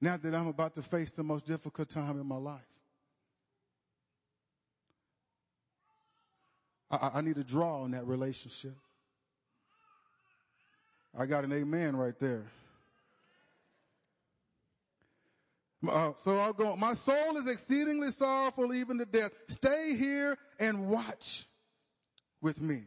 now 0.00 0.16
that 0.16 0.34
I'm 0.34 0.48
about 0.48 0.74
to 0.74 0.82
face 0.82 1.10
the 1.12 1.22
most 1.22 1.46
difficult 1.46 1.88
time 1.88 2.20
in 2.20 2.26
my 2.26 2.36
life. 2.36 2.60
I, 6.90 7.10
I 7.14 7.20
need 7.22 7.36
to 7.36 7.44
draw 7.44 7.82
on 7.82 7.92
that 7.92 8.06
relationship. 8.06 8.76
I 11.16 11.26
got 11.26 11.44
an 11.44 11.52
amen 11.52 11.96
right 11.96 12.18
there. 12.18 12.44
Uh, 15.88 16.12
so 16.16 16.38
I'll 16.38 16.52
go, 16.52 16.76
my 16.76 16.94
soul 16.94 17.36
is 17.36 17.48
exceedingly 17.48 18.10
sorrowful 18.10 18.72
even 18.72 18.98
to 18.98 19.04
death. 19.04 19.30
Stay 19.48 19.94
here 19.96 20.38
and 20.58 20.88
watch 20.88 21.46
with 22.40 22.60
me. 22.60 22.84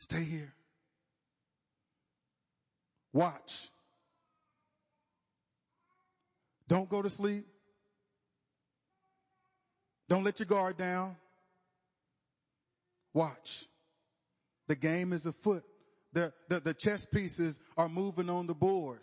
Stay 0.00 0.24
here. 0.24 0.52
Watch. 3.12 3.68
Don't 6.68 6.88
go 6.88 7.02
to 7.02 7.10
sleep. 7.10 7.46
Don't 10.08 10.24
let 10.24 10.38
your 10.40 10.46
guard 10.46 10.76
down. 10.76 11.16
Watch. 13.12 13.66
The 14.68 14.76
game 14.76 15.12
is 15.12 15.26
afoot. 15.26 15.64
The, 16.12 16.32
the, 16.48 16.60
the 16.60 16.74
chess 16.74 17.06
pieces 17.06 17.60
are 17.76 17.88
moving 17.88 18.28
on 18.28 18.46
the 18.46 18.54
board. 18.54 19.00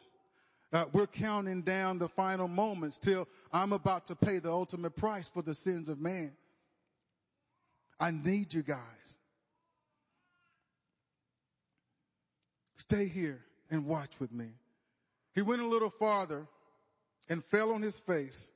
Uh, 0.73 0.85
we're 0.91 1.07
counting 1.07 1.61
down 1.61 1.97
the 1.97 2.09
final 2.09 2.47
moments 2.47 2.97
till 2.97 3.27
I'm 3.53 3.71
about 3.71 4.07
to 4.07 4.15
pay 4.15 4.39
the 4.39 4.51
ultimate 4.51 4.95
price 4.95 5.29
for 5.29 5.41
the 5.41 5.53
sins 5.53 5.87
of 5.87 6.01
man. 6.01 6.33
I 7.99 8.11
need 8.11 8.53
you 8.53 8.63
guys. 8.63 9.19
Stay 12.89 13.07
here 13.07 13.41
and 13.69 13.85
watch 13.85 14.17
with 14.19 14.31
me. 14.31 14.47
He 15.35 15.41
went 15.41 15.61
a 15.61 15.67
little 15.67 15.89
farther 15.89 16.47
and 17.27 17.43
fell 17.43 17.73
on 17.73 17.81
his 17.81 17.99
face. 17.99 18.49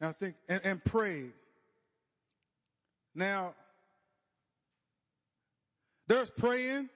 And 0.00 0.10
I 0.10 0.12
think, 0.12 0.34
and, 0.48 0.60
and 0.64 0.84
prayed. 0.84 1.32
Now, 3.14 3.54
there's 6.08 6.30
praying 6.30 6.88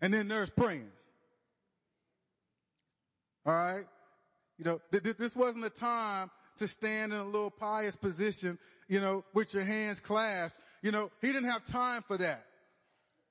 and 0.00 0.12
then 0.12 0.26
there's 0.26 0.50
praying. 0.50 0.90
All 3.46 3.54
right. 3.54 3.84
You 4.58 4.64
know, 4.64 4.80
th- 4.90 5.04
th- 5.04 5.16
this 5.16 5.36
wasn't 5.36 5.64
a 5.64 5.70
time 5.70 6.30
to 6.58 6.66
stand 6.66 7.12
in 7.12 7.20
a 7.20 7.24
little 7.24 7.50
pious 7.50 7.94
position, 7.94 8.58
you 8.88 9.00
know, 9.00 9.24
with 9.32 9.54
your 9.54 9.62
hands 9.62 10.00
clasped. 10.00 10.58
You 10.82 10.90
know, 10.90 11.10
he 11.20 11.28
didn't 11.28 11.50
have 11.50 11.64
time 11.64 12.02
for 12.02 12.16
that. 12.18 12.44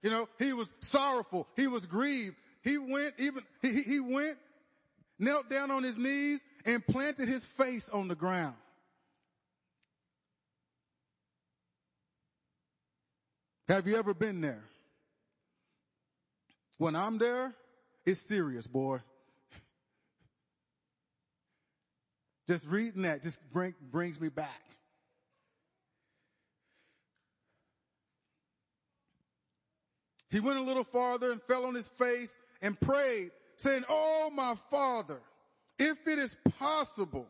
You 0.03 0.09
know, 0.09 0.27
he 0.37 0.51
was 0.51 0.73
sorrowful. 0.81 1.47
He 1.55 1.67
was 1.67 1.85
grieved. 1.85 2.35
He 2.61 2.77
went 2.77 3.13
even, 3.17 3.41
he, 3.61 3.81
he 3.81 3.99
went, 4.01 4.37
knelt 5.17 5.49
down 5.49 5.71
on 5.71 5.81
his 5.81 5.97
knees 5.97 6.43
and 6.65 6.85
planted 6.85 7.27
his 7.27 7.45
face 7.45 7.89
on 7.89 8.09
the 8.09 8.15
ground. 8.15 8.55
Have 13.69 13.87
you 13.87 13.95
ever 13.95 14.13
been 14.13 14.41
there? 14.41 14.65
When 16.77 16.97
I'm 16.97 17.17
there, 17.17 17.53
it's 18.05 18.19
serious, 18.19 18.67
boy. 18.67 18.99
Just 22.47 22.67
reading 22.67 23.03
that 23.03 23.23
just 23.23 23.39
bring, 23.53 23.73
brings 23.89 24.19
me 24.19 24.27
back. 24.27 24.61
He 30.33 30.39
went 30.39 30.57
a 30.57 30.63
little 30.63 30.83
farther 30.83 31.31
and 31.31 31.39
fell 31.43 31.63
on 31.65 31.75
his 31.75 31.87
face 31.89 32.39
and 32.63 32.79
prayed, 32.79 33.29
saying, 33.55 33.83
Oh, 33.87 34.31
my 34.33 34.55
father, 34.71 35.19
if 35.77 36.07
it 36.07 36.17
is 36.17 36.35
possible, 36.57 37.27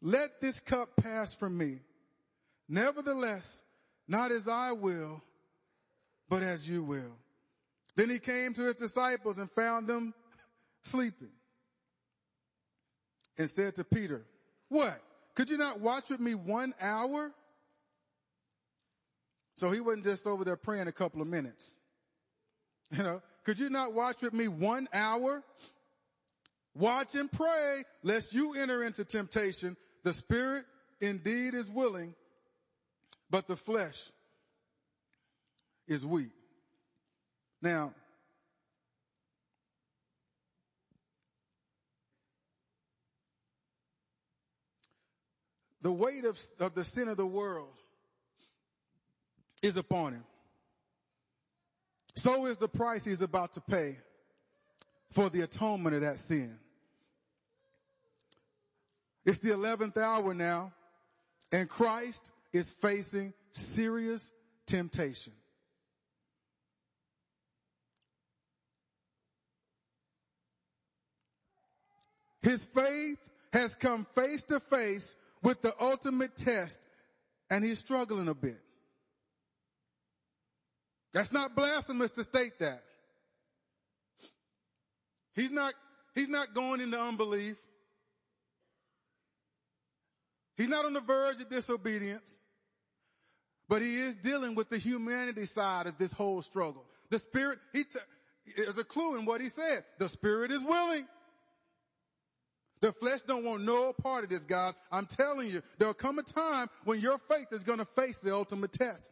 let 0.00 0.40
this 0.40 0.60
cup 0.60 0.90
pass 1.02 1.34
from 1.34 1.58
me. 1.58 1.80
Nevertheless, 2.68 3.64
not 4.06 4.30
as 4.30 4.46
I 4.46 4.70
will, 4.70 5.20
but 6.28 6.44
as 6.44 6.70
you 6.70 6.84
will. 6.84 7.16
Then 7.96 8.08
he 8.08 8.20
came 8.20 8.54
to 8.54 8.62
his 8.62 8.76
disciples 8.76 9.38
and 9.38 9.50
found 9.50 9.88
them 9.88 10.14
sleeping 10.84 11.32
and 13.38 13.50
said 13.50 13.74
to 13.74 13.82
Peter, 13.82 14.24
what? 14.68 15.02
Could 15.34 15.50
you 15.50 15.58
not 15.58 15.80
watch 15.80 16.10
with 16.10 16.20
me 16.20 16.36
one 16.36 16.74
hour? 16.80 17.32
So 19.56 19.72
he 19.72 19.80
wasn't 19.80 20.04
just 20.04 20.28
over 20.28 20.44
there 20.44 20.56
praying 20.56 20.86
a 20.86 20.92
couple 20.92 21.20
of 21.20 21.26
minutes. 21.26 21.76
You 22.96 23.04
know, 23.04 23.22
could 23.44 23.58
you 23.58 23.70
not 23.70 23.94
watch 23.94 24.20
with 24.20 24.32
me 24.32 24.48
one 24.48 24.88
hour? 24.92 25.44
Watch 26.74 27.14
and 27.14 27.30
pray 27.30 27.84
lest 28.02 28.32
you 28.32 28.54
enter 28.54 28.82
into 28.82 29.04
temptation. 29.04 29.76
The 30.02 30.12
spirit 30.12 30.64
indeed 31.00 31.54
is 31.54 31.68
willing, 31.70 32.14
but 33.30 33.46
the 33.46 33.56
flesh 33.56 34.10
is 35.86 36.04
weak. 36.04 36.30
Now, 37.62 37.92
the 45.82 45.92
weight 45.92 46.24
of, 46.24 46.40
of 46.58 46.74
the 46.74 46.84
sin 46.84 47.08
of 47.08 47.16
the 47.16 47.26
world 47.26 47.74
is 49.62 49.76
upon 49.76 50.14
him. 50.14 50.24
So 52.14 52.46
is 52.46 52.56
the 52.56 52.68
price 52.68 53.04
he's 53.04 53.22
about 53.22 53.54
to 53.54 53.60
pay 53.60 53.98
for 55.12 55.30
the 55.30 55.42
atonement 55.42 55.96
of 55.96 56.02
that 56.02 56.18
sin. 56.18 56.58
It's 59.24 59.38
the 59.38 59.50
11th 59.50 59.96
hour 59.96 60.34
now 60.34 60.72
and 61.52 61.68
Christ 61.68 62.30
is 62.52 62.70
facing 62.70 63.32
serious 63.52 64.32
temptation. 64.66 65.32
His 72.42 72.64
faith 72.64 73.18
has 73.52 73.74
come 73.74 74.06
face 74.14 74.42
to 74.44 74.60
face 74.60 75.16
with 75.42 75.60
the 75.60 75.74
ultimate 75.80 76.36
test 76.36 76.80
and 77.50 77.64
he's 77.64 77.78
struggling 77.78 78.28
a 78.28 78.34
bit. 78.34 78.60
That's 81.12 81.32
not 81.32 81.56
blasphemous 81.56 82.12
to 82.12 82.24
state 82.24 82.58
that. 82.60 82.82
He's 85.34 85.50
not, 85.50 85.74
he's 86.14 86.28
not 86.28 86.54
going 86.54 86.80
into 86.80 87.00
unbelief. 87.00 87.56
He's 90.56 90.68
not 90.68 90.84
on 90.84 90.92
the 90.92 91.00
verge 91.00 91.40
of 91.40 91.48
disobedience, 91.48 92.38
but 93.68 93.80
he 93.80 93.96
is 93.96 94.14
dealing 94.16 94.54
with 94.54 94.68
the 94.68 94.78
humanity 94.78 95.46
side 95.46 95.86
of 95.86 95.96
this 95.96 96.12
whole 96.12 96.42
struggle. 96.42 96.84
The 97.08 97.18
spirit, 97.18 97.58
he, 97.72 97.84
t- 97.84 97.98
there's 98.56 98.78
a 98.78 98.84
clue 98.84 99.16
in 99.18 99.24
what 99.24 99.40
he 99.40 99.48
said. 99.48 99.84
The 99.98 100.08
spirit 100.08 100.50
is 100.50 100.62
willing. 100.62 101.06
The 102.80 102.92
flesh 102.92 103.22
don't 103.22 103.44
want 103.44 103.62
no 103.62 103.92
part 103.92 104.24
of 104.24 104.30
this, 104.30 104.44
guys. 104.44 104.76
I'm 104.90 105.06
telling 105.06 105.48
you, 105.48 105.62
there'll 105.78 105.94
come 105.94 106.18
a 106.18 106.22
time 106.22 106.68
when 106.84 107.00
your 107.00 107.18
faith 107.18 107.48
is 107.52 107.62
going 107.62 107.78
to 107.78 107.84
face 107.84 108.18
the 108.18 108.34
ultimate 108.34 108.72
test. 108.72 109.10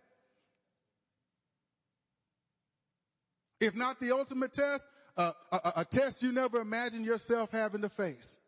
If 3.60 3.74
not 3.74 4.00
the 4.00 4.12
ultimate 4.12 4.52
test, 4.52 4.86
uh, 5.16 5.32
a, 5.50 5.72
a, 5.76 5.84
test 5.84 6.22
you 6.22 6.30
never 6.30 6.60
imagined 6.60 7.04
yourself 7.04 7.50
having 7.50 7.82
to 7.82 7.88
face. 7.88 8.38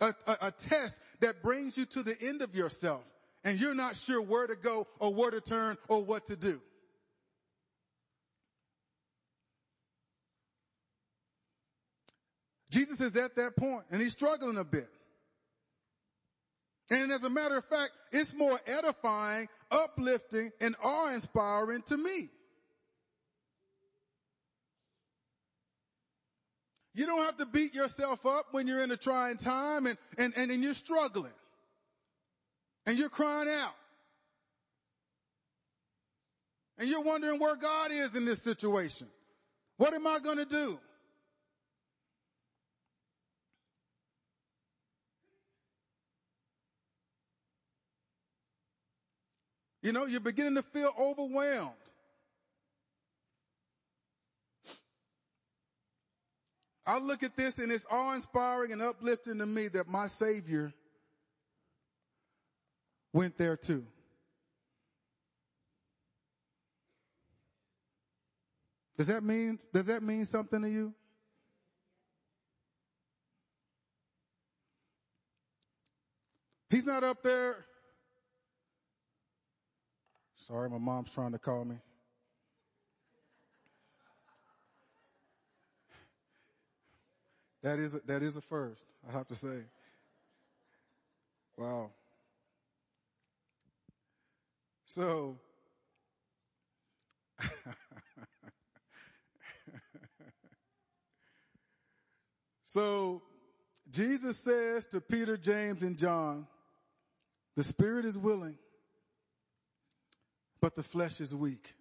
A, 0.00 0.12
a, 0.26 0.36
a 0.42 0.50
test 0.50 1.00
that 1.20 1.40
brings 1.40 1.78
you 1.78 1.86
to 1.86 2.02
the 2.02 2.20
end 2.20 2.42
of 2.42 2.54
yourself 2.54 3.04
and 3.44 3.60
you're 3.60 3.74
not 3.74 3.94
sure 3.94 4.20
where 4.20 4.46
to 4.46 4.56
go 4.56 4.88
or 4.98 5.14
where 5.14 5.30
to 5.30 5.40
turn 5.40 5.76
or 5.88 6.02
what 6.02 6.26
to 6.26 6.36
do. 6.36 6.60
Jesus 12.70 13.00
is 13.00 13.16
at 13.16 13.36
that 13.36 13.54
point 13.56 13.84
and 13.92 14.02
he's 14.02 14.12
struggling 14.12 14.58
a 14.58 14.64
bit. 14.64 14.88
And 16.90 17.12
as 17.12 17.22
a 17.22 17.30
matter 17.30 17.56
of 17.56 17.64
fact, 17.66 17.92
it's 18.10 18.34
more 18.34 18.60
edifying, 18.66 19.48
uplifting, 19.70 20.50
and 20.60 20.74
awe-inspiring 20.82 21.82
to 21.82 21.96
me. 21.96 22.30
You 26.94 27.06
don't 27.06 27.24
have 27.24 27.36
to 27.38 27.46
beat 27.46 27.74
yourself 27.74 28.24
up 28.24 28.46
when 28.52 28.68
you're 28.68 28.82
in 28.82 28.92
a 28.92 28.96
trying 28.96 29.36
time 29.36 29.86
and, 29.86 29.98
and, 30.16 30.32
and, 30.36 30.50
and 30.52 30.62
you're 30.62 30.74
struggling. 30.74 31.32
And 32.86 32.96
you're 32.96 33.08
crying 33.08 33.48
out. 33.48 33.74
And 36.78 36.88
you're 36.88 37.02
wondering 37.02 37.40
where 37.40 37.56
God 37.56 37.90
is 37.90 38.14
in 38.14 38.24
this 38.24 38.42
situation. 38.42 39.08
What 39.76 39.92
am 39.92 40.06
I 40.06 40.20
going 40.20 40.36
to 40.36 40.44
do? 40.44 40.78
You 49.82 49.92
know, 49.92 50.06
you're 50.06 50.20
beginning 50.20 50.54
to 50.54 50.62
feel 50.62 50.92
overwhelmed. 50.98 51.72
I 56.86 56.98
look 56.98 57.22
at 57.22 57.36
this 57.36 57.58
and 57.58 57.72
it's 57.72 57.86
awe 57.90 58.14
inspiring 58.14 58.72
and 58.72 58.82
uplifting 58.82 59.38
to 59.38 59.46
me 59.46 59.68
that 59.68 59.88
my 59.88 60.06
savior 60.06 60.72
went 63.12 63.38
there 63.38 63.56
too. 63.56 63.86
Does 68.96 69.06
that 69.08 69.24
mean, 69.24 69.58
does 69.72 69.86
that 69.86 70.02
mean 70.02 70.24
something 70.24 70.62
to 70.62 70.68
you? 70.68 70.94
He's 76.70 76.84
not 76.84 77.02
up 77.02 77.22
there. 77.22 77.64
Sorry, 80.34 80.68
my 80.68 80.78
mom's 80.78 81.12
trying 81.12 81.32
to 81.32 81.38
call 81.38 81.64
me. 81.64 81.76
That 87.64 87.78
is 87.78 87.92
that 87.92 88.22
is 88.22 88.36
a 88.36 88.42
first, 88.42 88.84
I 89.08 89.12
have 89.12 89.26
to 89.28 89.34
say. 89.34 89.62
Wow. 91.56 91.92
So, 94.84 95.38
so 102.64 103.22
Jesus 103.90 104.36
says 104.36 104.86
to 104.88 105.00
Peter, 105.00 105.38
James, 105.38 105.82
and 105.82 105.96
John, 105.96 106.46
the 107.56 107.64
spirit 107.64 108.04
is 108.04 108.18
willing, 108.18 108.58
but 110.60 110.76
the 110.76 110.82
flesh 110.82 111.22
is 111.22 111.34
weak. 111.34 111.74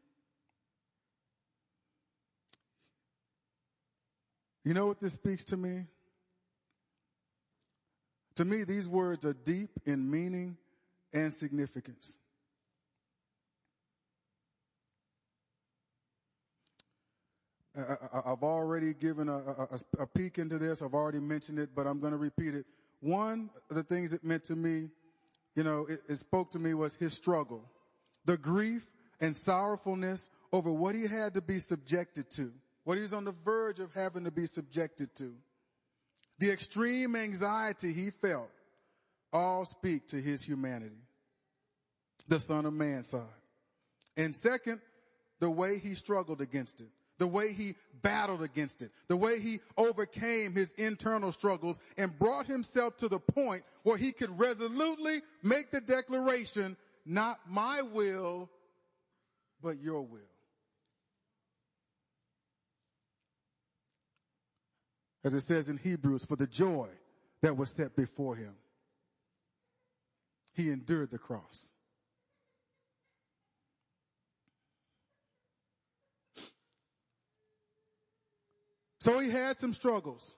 You 4.63 4.73
know 4.73 4.85
what 4.85 4.99
this 4.99 5.13
speaks 5.13 5.43
to 5.45 5.57
me? 5.57 5.85
To 8.35 8.45
me, 8.45 8.63
these 8.63 8.87
words 8.87 9.25
are 9.25 9.33
deep 9.33 9.69
in 9.85 10.09
meaning 10.09 10.57
and 11.13 11.31
significance. 11.31 12.17
I, 17.75 18.29
have 18.29 18.43
already 18.43 18.93
given 18.93 19.29
a, 19.29 19.37
a, 19.37 19.79
a, 19.99 20.07
peek 20.07 20.37
into 20.37 20.59
this. 20.59 20.83
I've 20.83 20.93
already 20.93 21.19
mentioned 21.19 21.57
it, 21.57 21.69
but 21.75 21.87
I'm 21.87 21.99
going 21.99 22.11
to 22.11 22.17
repeat 22.17 22.53
it. 22.53 22.65
One 23.01 23.49
of 23.69 23.75
the 23.75 23.83
things 23.83 24.13
it 24.13 24.23
meant 24.23 24.43
to 24.45 24.55
me, 24.55 24.89
you 25.55 25.63
know, 25.63 25.87
it, 25.89 26.01
it 26.07 26.17
spoke 26.17 26.51
to 26.51 26.59
me 26.59 26.75
was 26.75 26.93
his 26.93 27.15
struggle, 27.15 27.63
the 28.25 28.37
grief 28.37 28.85
and 29.21 29.35
sorrowfulness 29.35 30.29
over 30.51 30.71
what 30.71 30.93
he 30.93 31.07
had 31.07 31.33
to 31.33 31.41
be 31.41 31.57
subjected 31.57 32.29
to, 32.31 32.51
what 32.83 32.97
he's 32.97 33.13
on 33.13 33.25
the 33.25 33.35
verge 33.43 33.79
of 33.79 33.93
having 33.93 34.25
to 34.25 34.31
be 34.31 34.45
subjected 34.45 35.15
to, 35.15 35.33
the 36.39 36.51
extreme 36.51 37.15
anxiety 37.15 37.93
he 37.93 38.09
felt, 38.09 38.49
all 39.31 39.65
speak 39.65 40.07
to 40.09 40.21
his 40.21 40.43
humanity, 40.43 41.01
the 42.27 42.39
Son 42.39 42.65
of 42.65 42.73
Man 42.73 43.03
side. 43.03 43.21
And 44.17 44.35
second, 44.35 44.81
the 45.39 45.49
way 45.49 45.79
he 45.79 45.95
struggled 45.95 46.41
against 46.41 46.81
it 46.81 46.89
the 47.23 47.27
way 47.27 47.53
he 47.53 47.75
battled 48.01 48.43
against 48.43 48.81
it, 48.81 48.91
the 49.07 49.15
way 49.15 49.39
he 49.39 49.59
overcame 49.77 50.51
his 50.51 50.71
internal 50.73 51.31
struggles 51.31 51.79
and 51.97 52.17
brought 52.19 52.45
himself 52.45 52.97
to 52.97 53.07
the 53.07 53.19
point 53.19 53.63
where 53.83 53.97
he 53.97 54.11
could 54.11 54.37
resolutely 54.37 55.21
make 55.41 55.71
the 55.71 55.81
declaration, 55.81 56.75
not 57.05 57.39
my 57.47 57.81
will, 57.81 58.49
but 59.61 59.79
your 59.81 60.01
will. 60.01 60.19
As 65.23 65.33
it 65.33 65.41
says 65.41 65.69
in 65.69 65.77
Hebrews, 65.77 66.25
for 66.25 66.35
the 66.35 66.47
joy 66.47 66.89
that 67.41 67.55
was 67.55 67.69
set 67.69 67.95
before 67.95 68.35
him, 68.35 68.55
he 70.53 70.69
endured 70.69 71.11
the 71.11 71.17
cross. 71.17 71.71
So 78.99 79.19
he 79.19 79.29
had 79.29 79.59
some 79.59 79.73
struggles, 79.73 80.33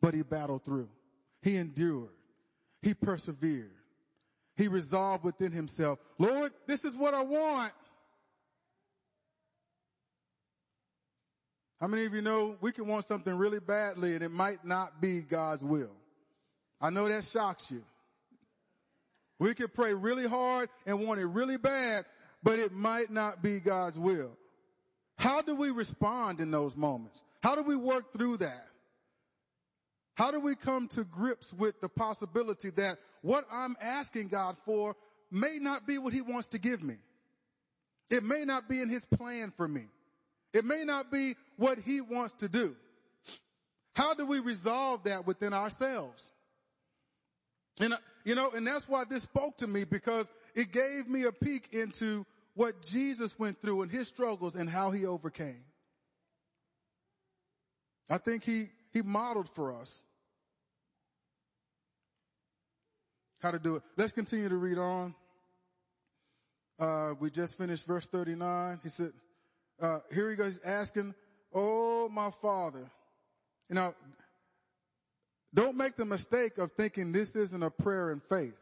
but 0.00 0.14
he 0.14 0.22
battled 0.22 0.64
through. 0.64 0.88
He 1.42 1.56
endured. 1.56 2.08
He 2.80 2.94
persevered. 2.94 3.72
He 4.56 4.68
resolved 4.68 5.24
within 5.24 5.52
himself, 5.52 5.98
Lord, 6.18 6.52
this 6.66 6.84
is 6.84 6.96
what 6.96 7.12
I 7.14 7.22
want. 7.22 7.72
How 11.80 11.86
many 11.86 12.04
of 12.04 12.12
you 12.12 12.20
know 12.20 12.56
we 12.60 12.72
can 12.72 12.86
want 12.86 13.06
something 13.06 13.34
really 13.34 13.58
badly 13.58 14.14
and 14.14 14.22
it 14.22 14.30
might 14.30 14.64
not 14.64 15.00
be 15.00 15.20
God's 15.22 15.64
will? 15.64 15.92
I 16.80 16.90
know 16.90 17.08
that 17.08 17.24
shocks 17.24 17.70
you. 17.70 17.82
We 19.38 19.54
could 19.54 19.72
pray 19.72 19.94
really 19.94 20.26
hard 20.26 20.68
and 20.84 21.06
want 21.06 21.20
it 21.20 21.26
really 21.26 21.56
bad, 21.56 22.04
but 22.42 22.58
it 22.58 22.72
might 22.72 23.10
not 23.10 23.42
be 23.42 23.60
God's 23.60 23.98
will. 23.98 24.36
How 25.16 25.40
do 25.40 25.54
we 25.54 25.70
respond 25.70 26.40
in 26.40 26.50
those 26.50 26.76
moments? 26.76 27.22
How 27.42 27.54
do 27.54 27.62
we 27.62 27.76
work 27.76 28.12
through 28.12 28.38
that? 28.38 28.66
How 30.14 30.30
do 30.30 30.38
we 30.38 30.54
come 30.54 30.88
to 30.88 31.04
grips 31.04 31.54
with 31.54 31.80
the 31.80 31.88
possibility 31.88 32.68
that 32.70 32.98
what 33.22 33.46
I'm 33.50 33.74
asking 33.80 34.28
God 34.28 34.56
for 34.66 34.94
may 35.30 35.58
not 35.58 35.86
be 35.86 35.96
what 35.96 36.12
he 36.12 36.20
wants 36.20 36.48
to 36.48 36.58
give 36.58 36.82
me? 36.82 36.96
It 38.10 38.22
may 38.22 38.44
not 38.44 38.68
be 38.68 38.82
in 38.82 38.90
his 38.90 39.06
plan 39.06 39.52
for 39.56 39.66
me. 39.66 39.86
It 40.52 40.64
may 40.64 40.84
not 40.84 41.10
be 41.10 41.36
what 41.56 41.78
he 41.78 42.00
wants 42.00 42.34
to 42.34 42.48
do. 42.48 42.74
How 43.94 44.14
do 44.14 44.26
we 44.26 44.38
resolve 44.38 45.04
that 45.04 45.26
within 45.26 45.52
ourselves? 45.52 46.32
And, 47.78 47.94
uh, 47.94 47.98
you 48.24 48.34
know, 48.34 48.50
and 48.50 48.66
that's 48.66 48.88
why 48.88 49.04
this 49.04 49.22
spoke 49.22 49.58
to 49.58 49.66
me 49.66 49.84
because 49.84 50.30
it 50.54 50.72
gave 50.72 51.08
me 51.08 51.24
a 51.24 51.32
peek 51.32 51.68
into 51.72 52.26
what 52.54 52.82
Jesus 52.82 53.38
went 53.38 53.60
through 53.60 53.82
and 53.82 53.90
his 53.90 54.08
struggles 54.08 54.56
and 54.56 54.68
how 54.68 54.90
he 54.90 55.06
overcame. 55.06 55.64
I 58.08 58.18
think 58.18 58.44
he, 58.44 58.68
he 58.92 59.02
modeled 59.02 59.48
for 59.48 59.74
us 59.74 60.02
how 63.40 63.50
to 63.50 63.58
do 63.58 63.76
it. 63.76 63.82
Let's 63.96 64.12
continue 64.12 64.48
to 64.48 64.56
read 64.56 64.78
on. 64.78 65.14
Uh, 66.78 67.14
we 67.18 67.30
just 67.30 67.56
finished 67.56 67.86
verse 67.86 68.06
39. 68.06 68.80
He 68.82 68.88
said, 68.88 69.12
uh, 69.80 70.00
here 70.12 70.30
he 70.30 70.36
goes 70.36 70.60
asking, 70.64 71.14
Oh, 71.52 72.08
my 72.08 72.30
father. 72.42 72.90
Know, 73.68 73.94
don't 75.54 75.76
make 75.76 75.96
the 75.96 76.04
mistake 76.04 76.58
of 76.58 76.72
thinking 76.72 77.12
this 77.12 77.36
isn't 77.36 77.62
a 77.62 77.70
prayer 77.70 78.10
in 78.10 78.20
faith. 78.20 78.56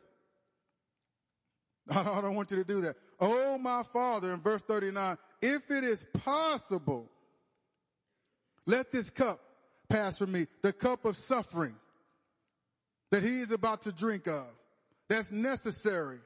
I 1.90 2.20
don't 2.20 2.34
want 2.34 2.50
you 2.50 2.58
to 2.58 2.64
do 2.64 2.82
that. 2.82 2.96
Oh, 3.20 3.58
my 3.58 3.82
father 3.92 4.32
in 4.32 4.40
verse 4.40 4.62
39, 4.62 5.16
if 5.40 5.70
it 5.70 5.84
is 5.84 6.04
possible, 6.24 7.10
let 8.66 8.92
this 8.92 9.10
cup 9.10 9.40
pass 9.88 10.18
from 10.18 10.32
me, 10.32 10.46
the 10.62 10.72
cup 10.72 11.04
of 11.04 11.16
suffering 11.16 11.74
that 13.10 13.22
he 13.22 13.40
is 13.40 13.50
about 13.50 13.82
to 13.82 13.92
drink 13.92 14.26
of. 14.26 14.46
That's 15.08 15.32
necessary. 15.32 16.18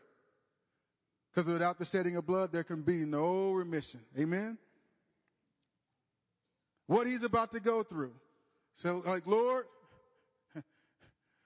Because 1.33 1.49
without 1.49 1.79
the 1.79 1.85
shedding 1.85 2.17
of 2.17 2.27
blood, 2.27 2.53
there 2.53 2.65
can 2.65 2.83
be 2.83 3.05
no 3.05 3.53
remission. 3.53 4.01
Amen? 4.19 4.59
What 6.87 7.07
he's 7.07 7.23
about 7.23 7.53
to 7.53 7.61
go 7.61 7.83
through. 7.83 8.13
So 8.75 9.03
like, 9.05 9.27
Lord, 9.27 9.65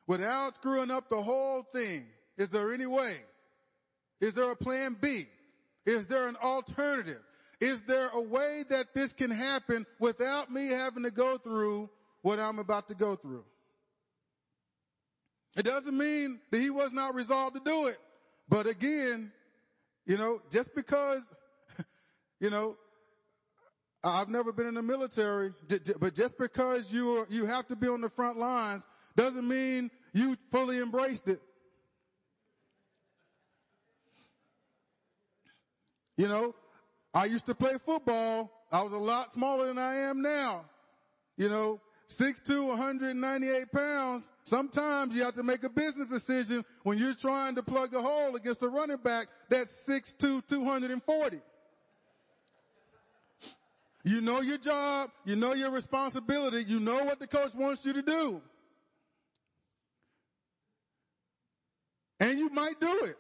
without 0.07 0.55
screwing 0.55 0.91
up 0.91 1.09
the 1.09 1.23
whole 1.23 1.63
thing, 1.63 2.07
is 2.37 2.51
there 2.51 2.73
any 2.73 2.87
way? 2.87 3.17
Is 4.21 4.35
there 4.35 4.51
a 4.51 4.57
plan 4.57 4.97
B? 5.01 5.27
Is 5.85 6.07
there 6.07 6.27
an 6.27 6.37
alternative? 6.37 7.23
Is 7.61 7.83
there 7.83 8.09
a 8.13 8.21
way 8.21 8.65
that 8.69 8.95
this 8.95 9.13
can 9.13 9.31
happen 9.31 9.87
without 9.99 10.51
me 10.51 10.69
having 10.69 11.05
to 11.05 11.11
go 11.11 11.39
through 11.39 11.89
what 12.23 12.39
I'm 12.39 12.59
about 12.59 12.89
to 12.89 12.95
go 12.95 13.17
through? 13.17 13.45
It 15.57 15.65
doesn't 15.65 15.97
mean 15.97 16.41
that 16.51 16.61
he 16.61 16.69
was 16.69 16.93
not 16.93 17.15
resolved 17.15 17.57
to 17.57 17.63
do 17.65 17.87
it. 17.87 17.99
But 18.49 18.67
again, 18.67 19.33
you 20.05 20.19
know, 20.19 20.41
just 20.53 20.75
because, 20.75 21.23
you 22.41 22.51
know, 22.51 22.77
I've 24.05 24.29
never 24.29 24.53
been 24.53 24.67
in 24.67 24.75
the 24.75 24.83
military, 24.83 25.53
but 25.99 26.15
just 26.15 26.39
because 26.39 26.93
you 26.93 27.19
are, 27.19 27.27
you 27.29 27.47
have 27.47 27.67
to 27.69 27.77
be 27.77 27.89
on 27.89 28.01
the 28.01 28.11
front 28.11 28.39
lines 28.39 28.87
doesn't 29.17 29.47
mean 29.47 29.91
you 30.13 30.37
fully 30.51 30.79
embraced 30.79 31.29
it. 31.29 31.41
You 36.17 36.29
know, 36.29 36.55
I 37.13 37.27
used 37.27 37.47
to 37.47 37.55
play 37.55 37.77
football. 37.85 38.51
I 38.73 38.83
was 38.83 38.93
a 38.93 38.99
lot 38.99 39.31
smaller 39.31 39.67
than 39.67 39.79
I 39.79 39.97
am 39.97 40.23
now. 40.23 40.65
You 41.37 41.49
know, 41.49 41.81
6'2", 42.09 42.69
198 42.69 43.73
pounds. 43.73 44.31
Sometimes 44.45 45.15
you 45.15 45.23
have 45.25 45.35
to 45.35 45.43
make 45.43 45.65
a 45.65 45.69
business 45.69 46.09
decision 46.09 46.65
when 46.85 46.99
you're 46.99 47.15
trying 47.15 47.55
to 47.57 47.63
plug 47.63 47.95
a 47.95 48.01
hole 48.01 48.37
against 48.37 48.63
a 48.63 48.69
running 48.69 48.99
back 48.99 49.29
that's 49.49 49.87
6'2", 49.87 50.47
240. 50.47 51.41
You 54.07 54.23
know 54.23 54.41
your 54.41 54.57
job. 54.57 55.11
You 55.27 55.37
know 55.37 55.53
your 55.53 55.71
responsibility. 55.71 56.65
You 56.65 56.81
know 56.81 57.05
what 57.05 57.19
the 57.19 57.27
coach 57.27 57.55
wants 57.55 57.85
you 57.85 57.93
to 57.93 58.03
do. 58.03 58.41
And 62.19 62.39
you 62.39 62.49
might 62.49 62.81
do 62.81 63.01
it. 63.05 63.19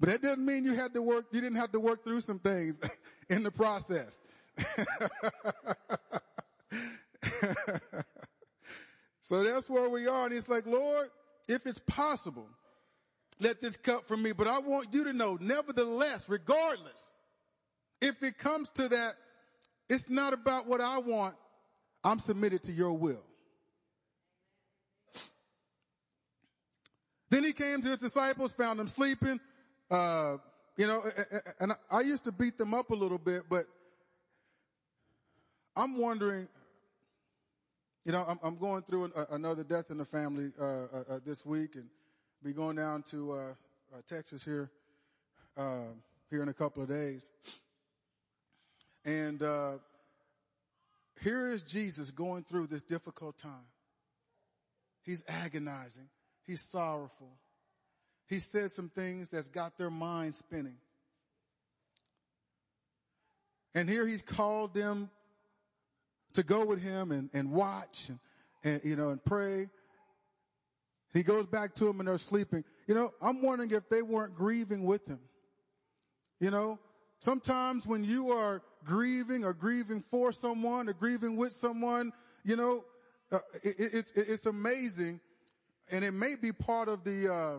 But 0.00 0.08
that 0.08 0.22
doesn't 0.22 0.44
mean 0.44 0.64
you 0.64 0.74
had 0.74 0.94
to 0.94 1.02
work, 1.02 1.26
you 1.32 1.40
didn't 1.42 1.58
have 1.58 1.72
to 1.72 1.80
work 1.80 2.04
through 2.04 2.22
some 2.22 2.38
things 2.38 2.80
in 3.28 3.42
the 3.42 3.50
process. 3.50 4.22
So 9.26 9.42
that's 9.42 9.68
where 9.68 9.88
we 9.88 10.06
are. 10.06 10.26
And 10.26 10.32
it's 10.32 10.48
like, 10.48 10.66
Lord, 10.66 11.08
if 11.48 11.66
it's 11.66 11.80
possible, 11.80 12.48
let 13.40 13.60
this 13.60 13.76
cup 13.76 14.06
from 14.06 14.22
me. 14.22 14.30
But 14.30 14.46
I 14.46 14.60
want 14.60 14.94
you 14.94 15.02
to 15.02 15.12
know, 15.12 15.36
nevertheless, 15.40 16.28
regardless, 16.28 17.10
if 18.00 18.22
it 18.22 18.38
comes 18.38 18.68
to 18.70 18.88
that, 18.88 19.14
it's 19.88 20.10
not 20.10 20.32
about 20.32 20.66
what 20.66 20.80
I 20.80 20.98
want. 20.98 21.36
I'm 22.02 22.18
submitted 22.18 22.62
to 22.64 22.72
your 22.72 22.92
will. 22.92 23.22
Then 27.30 27.42
he 27.42 27.52
came 27.52 27.82
to 27.82 27.88
his 27.88 27.98
disciples, 27.98 28.52
found 28.52 28.78
them 28.78 28.88
sleeping. 28.88 29.40
Uh, 29.90 30.36
you 30.76 30.86
know, 30.86 31.02
and 31.58 31.72
I 31.90 32.00
used 32.00 32.24
to 32.24 32.32
beat 32.32 32.58
them 32.58 32.74
up 32.74 32.90
a 32.90 32.94
little 32.94 33.18
bit, 33.18 33.44
but 33.48 33.66
I'm 35.74 35.98
wondering, 35.98 36.48
you 38.04 38.12
know, 38.12 38.38
I'm, 38.42 38.56
going 38.56 38.82
through 38.82 39.12
another 39.30 39.64
death 39.64 39.90
in 39.90 39.98
the 39.98 40.04
family 40.04 40.52
uh, 40.60 40.64
uh, 40.64 40.86
uh, 41.08 41.18
this 41.24 41.44
week, 41.44 41.74
and 41.74 41.86
be 42.42 42.52
going 42.52 42.76
down 42.76 43.02
to 43.10 43.32
uh, 43.32 43.36
uh, 43.36 43.52
Texas 44.06 44.44
here 44.44 44.70
here 46.30 46.42
in 46.42 46.48
a 46.48 46.54
couple 46.54 46.82
of 46.82 46.88
days. 46.88 47.30
And 49.06 49.40
uh, 49.40 49.74
here 51.22 51.52
is 51.52 51.62
Jesus 51.62 52.10
going 52.10 52.42
through 52.42 52.66
this 52.66 52.82
difficult 52.82 53.38
time. 53.38 53.70
He's 55.04 55.24
agonizing. 55.28 56.08
He's 56.44 56.60
sorrowful. 56.60 57.30
He 58.28 58.40
said 58.40 58.72
some 58.72 58.88
things 58.88 59.28
that's 59.28 59.48
got 59.48 59.78
their 59.78 59.90
mind 59.90 60.34
spinning. 60.34 60.78
And 63.76 63.88
here 63.88 64.06
he's 64.06 64.22
called 64.22 64.74
them 64.74 65.08
to 66.32 66.42
go 66.42 66.64
with 66.64 66.82
him 66.82 67.12
and, 67.12 67.30
and 67.32 67.52
watch 67.52 68.08
and, 68.08 68.18
and, 68.64 68.80
you 68.84 68.96
know, 68.96 69.10
and 69.10 69.24
pray. 69.24 69.68
He 71.14 71.22
goes 71.22 71.46
back 71.46 71.74
to 71.74 71.84
them 71.84 72.00
and 72.00 72.08
they're 72.08 72.18
sleeping. 72.18 72.64
You 72.88 72.96
know, 72.96 73.14
I'm 73.22 73.40
wondering 73.40 73.70
if 73.70 73.88
they 73.88 74.02
weren't 74.02 74.34
grieving 74.34 74.84
with 74.84 75.06
him. 75.06 75.20
You 76.40 76.50
know, 76.50 76.80
sometimes 77.20 77.86
when 77.86 78.02
you 78.02 78.32
are 78.32 78.62
grieving 78.86 79.44
or 79.44 79.52
grieving 79.52 80.02
for 80.10 80.32
someone 80.32 80.88
or 80.88 80.92
grieving 80.92 81.36
with 81.36 81.52
someone, 81.52 82.12
you 82.44 82.56
know, 82.56 82.84
uh, 83.32 83.38
it, 83.62 83.78
it, 83.78 83.94
it's, 83.94 84.12
it's 84.12 84.46
amazing 84.46 85.20
and 85.90 86.04
it 86.04 86.12
may 86.12 86.36
be 86.36 86.52
part 86.52 86.88
of 86.88 87.04
the, 87.04 87.32
uh, 87.32 87.58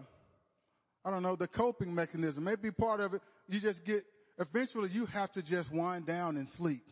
I 1.06 1.12
don't 1.12 1.24
know, 1.24 1.36
the 1.36 1.48
coping 1.48 1.94
mechanism. 1.94 2.48
It 2.48 2.52
may 2.52 2.56
be 2.56 2.72
part 2.72 3.00
of 3.00 3.13
it, 3.13 3.22
you 3.48 3.60
just 3.60 3.86
get, 3.86 4.04
eventually 4.40 4.90
you 4.90 5.06
have 5.08 5.32
to 5.34 5.42
just 5.42 5.72
wind 5.72 6.06
down 6.06 6.38
and 6.38 6.48
sleep. 6.48 6.84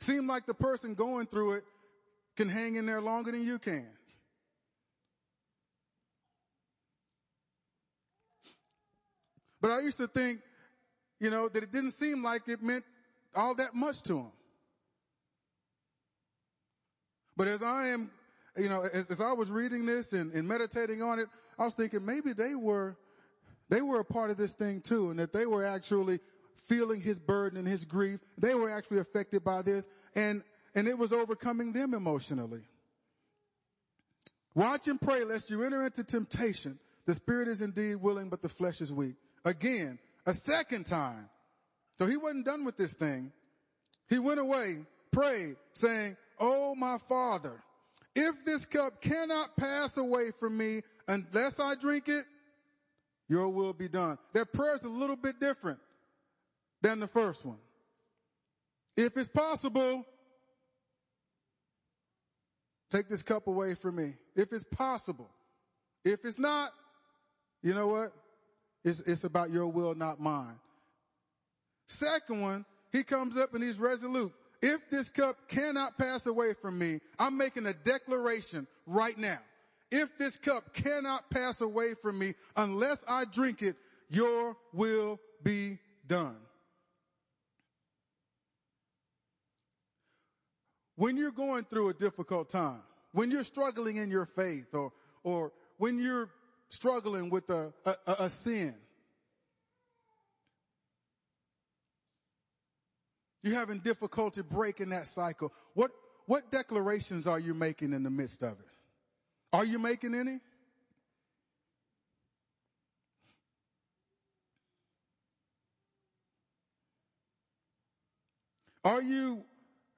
Seem 0.00 0.26
like 0.26 0.46
the 0.46 0.54
person 0.54 0.94
going 0.94 1.26
through 1.26 1.54
it 1.54 1.64
can 2.36 2.48
hang 2.48 2.76
in 2.76 2.86
there 2.86 3.02
longer 3.02 3.32
than 3.32 3.44
you 3.44 3.58
can. 3.58 3.86
But 9.60 9.70
I 9.70 9.80
used 9.80 9.98
to 9.98 10.08
think, 10.08 10.40
you 11.18 11.30
know, 11.30 11.48
that 11.48 11.62
it 11.62 11.70
didn't 11.70 11.92
seem 11.92 12.22
like 12.22 12.48
it 12.48 12.62
meant 12.62 12.84
all 13.34 13.54
that 13.56 13.74
much 13.74 14.02
to 14.04 14.18
him. 14.18 14.32
But 17.36 17.48
as 17.48 17.62
I 17.62 17.88
am, 17.88 18.10
you 18.56 18.68
know, 18.68 18.86
as, 18.92 19.08
as 19.08 19.20
I 19.20 19.32
was 19.32 19.50
reading 19.50 19.86
this 19.86 20.12
and, 20.12 20.32
and 20.32 20.46
meditating 20.46 21.02
on 21.02 21.18
it, 21.18 21.28
I 21.58 21.64
was 21.64 21.74
thinking 21.74 22.04
maybe 22.04 22.32
they 22.32 22.54
were, 22.54 22.96
they 23.68 23.82
were 23.82 24.00
a 24.00 24.04
part 24.04 24.30
of 24.30 24.36
this 24.36 24.52
thing 24.52 24.80
too, 24.80 25.10
and 25.10 25.18
that 25.18 25.32
they 25.32 25.46
were 25.46 25.64
actually 25.64 26.20
feeling 26.66 27.00
his 27.00 27.18
burden 27.18 27.58
and 27.58 27.68
his 27.68 27.84
grief. 27.84 28.20
They 28.38 28.54
were 28.54 28.70
actually 28.70 28.98
affected 28.98 29.44
by 29.44 29.62
this, 29.62 29.88
and 30.14 30.42
and 30.74 30.86
it 30.86 30.96
was 30.96 31.12
overcoming 31.12 31.72
them 31.72 31.94
emotionally. 31.94 32.62
Watch 34.54 34.88
and 34.88 35.00
pray 35.00 35.24
lest 35.24 35.50
you 35.50 35.62
enter 35.62 35.84
into 35.84 36.04
temptation. 36.04 36.78
The 37.06 37.14
spirit 37.14 37.48
is 37.48 37.60
indeed 37.60 37.96
willing, 37.96 38.28
but 38.28 38.42
the 38.42 38.48
flesh 38.48 38.80
is 38.80 38.92
weak. 38.92 39.16
Again, 39.44 39.98
a 40.26 40.34
second 40.34 40.86
time. 40.86 41.28
So 41.98 42.06
he 42.06 42.16
wasn't 42.16 42.46
done 42.46 42.64
with 42.64 42.76
this 42.76 42.92
thing. 42.92 43.32
He 44.08 44.18
went 44.18 44.40
away, 44.40 44.78
prayed, 45.12 45.56
saying, 45.72 46.16
Oh, 46.38 46.74
my 46.74 46.98
father, 47.08 47.62
if 48.14 48.44
this 48.44 48.64
cup 48.64 49.00
cannot 49.00 49.56
pass 49.56 49.96
away 49.96 50.30
from 50.38 50.56
me 50.56 50.82
unless 51.06 51.60
I 51.60 51.74
drink 51.74 52.08
it, 52.08 52.24
your 53.28 53.48
will 53.48 53.72
be 53.72 53.88
done. 53.88 54.18
That 54.32 54.52
prayer 54.52 54.74
is 54.74 54.82
a 54.82 54.88
little 54.88 55.16
bit 55.16 55.38
different 55.38 55.78
than 56.82 56.98
the 56.98 57.06
first 57.06 57.44
one. 57.44 57.58
If 58.96 59.16
it's 59.16 59.28
possible, 59.28 60.04
take 62.90 63.08
this 63.08 63.22
cup 63.22 63.46
away 63.46 63.74
from 63.74 63.96
me. 63.96 64.14
If 64.34 64.52
it's 64.52 64.64
possible. 64.64 65.30
If 66.04 66.24
it's 66.24 66.38
not, 66.38 66.72
you 67.62 67.74
know 67.74 67.88
what? 67.88 68.12
It's, 68.84 69.00
it's 69.00 69.24
about 69.24 69.50
your 69.50 69.66
will, 69.66 69.94
not 69.94 70.20
mine. 70.20 70.58
Second 71.86 72.40
one, 72.40 72.64
he 72.92 73.02
comes 73.02 73.36
up 73.36 73.54
and 73.54 73.62
he's 73.62 73.78
resolute. 73.78 74.32
If 74.62 74.90
this 74.90 75.08
cup 75.08 75.36
cannot 75.48 75.98
pass 75.98 76.26
away 76.26 76.54
from 76.60 76.78
me, 76.78 77.00
I'm 77.18 77.36
making 77.36 77.66
a 77.66 77.72
declaration 77.72 78.66
right 78.86 79.16
now. 79.16 79.38
If 79.90 80.16
this 80.18 80.36
cup 80.36 80.72
cannot 80.72 81.30
pass 81.30 81.60
away 81.60 81.94
from 82.00 82.18
me 82.18 82.34
unless 82.56 83.04
I 83.08 83.24
drink 83.24 83.62
it, 83.62 83.76
your 84.08 84.56
will 84.72 85.18
be 85.42 85.78
done. 86.06 86.36
When 90.96 91.16
you're 91.16 91.32
going 91.32 91.64
through 91.64 91.88
a 91.88 91.94
difficult 91.94 92.50
time, 92.50 92.82
when 93.12 93.30
you're 93.30 93.44
struggling 93.44 93.96
in 93.96 94.10
your 94.10 94.26
faith 94.26 94.74
or, 94.74 94.92
or 95.24 95.52
when 95.78 95.98
you're 95.98 96.28
struggling 96.70 97.28
with 97.28 97.50
a, 97.50 97.72
a, 97.84 97.96
a 98.06 98.30
sin, 98.30 98.74
You're 103.42 103.54
having 103.54 103.78
difficulty 103.78 104.42
breaking 104.42 104.90
that 104.90 105.06
cycle. 105.06 105.52
What, 105.74 105.92
what 106.26 106.50
declarations 106.50 107.26
are 107.26 107.38
you 107.38 107.54
making 107.54 107.92
in 107.92 108.02
the 108.02 108.10
midst 108.10 108.42
of 108.42 108.52
it? 108.52 108.66
Are 109.52 109.64
you 109.64 109.78
making 109.78 110.14
any? 110.14 110.40
Are 118.84 119.02
you, 119.02 119.42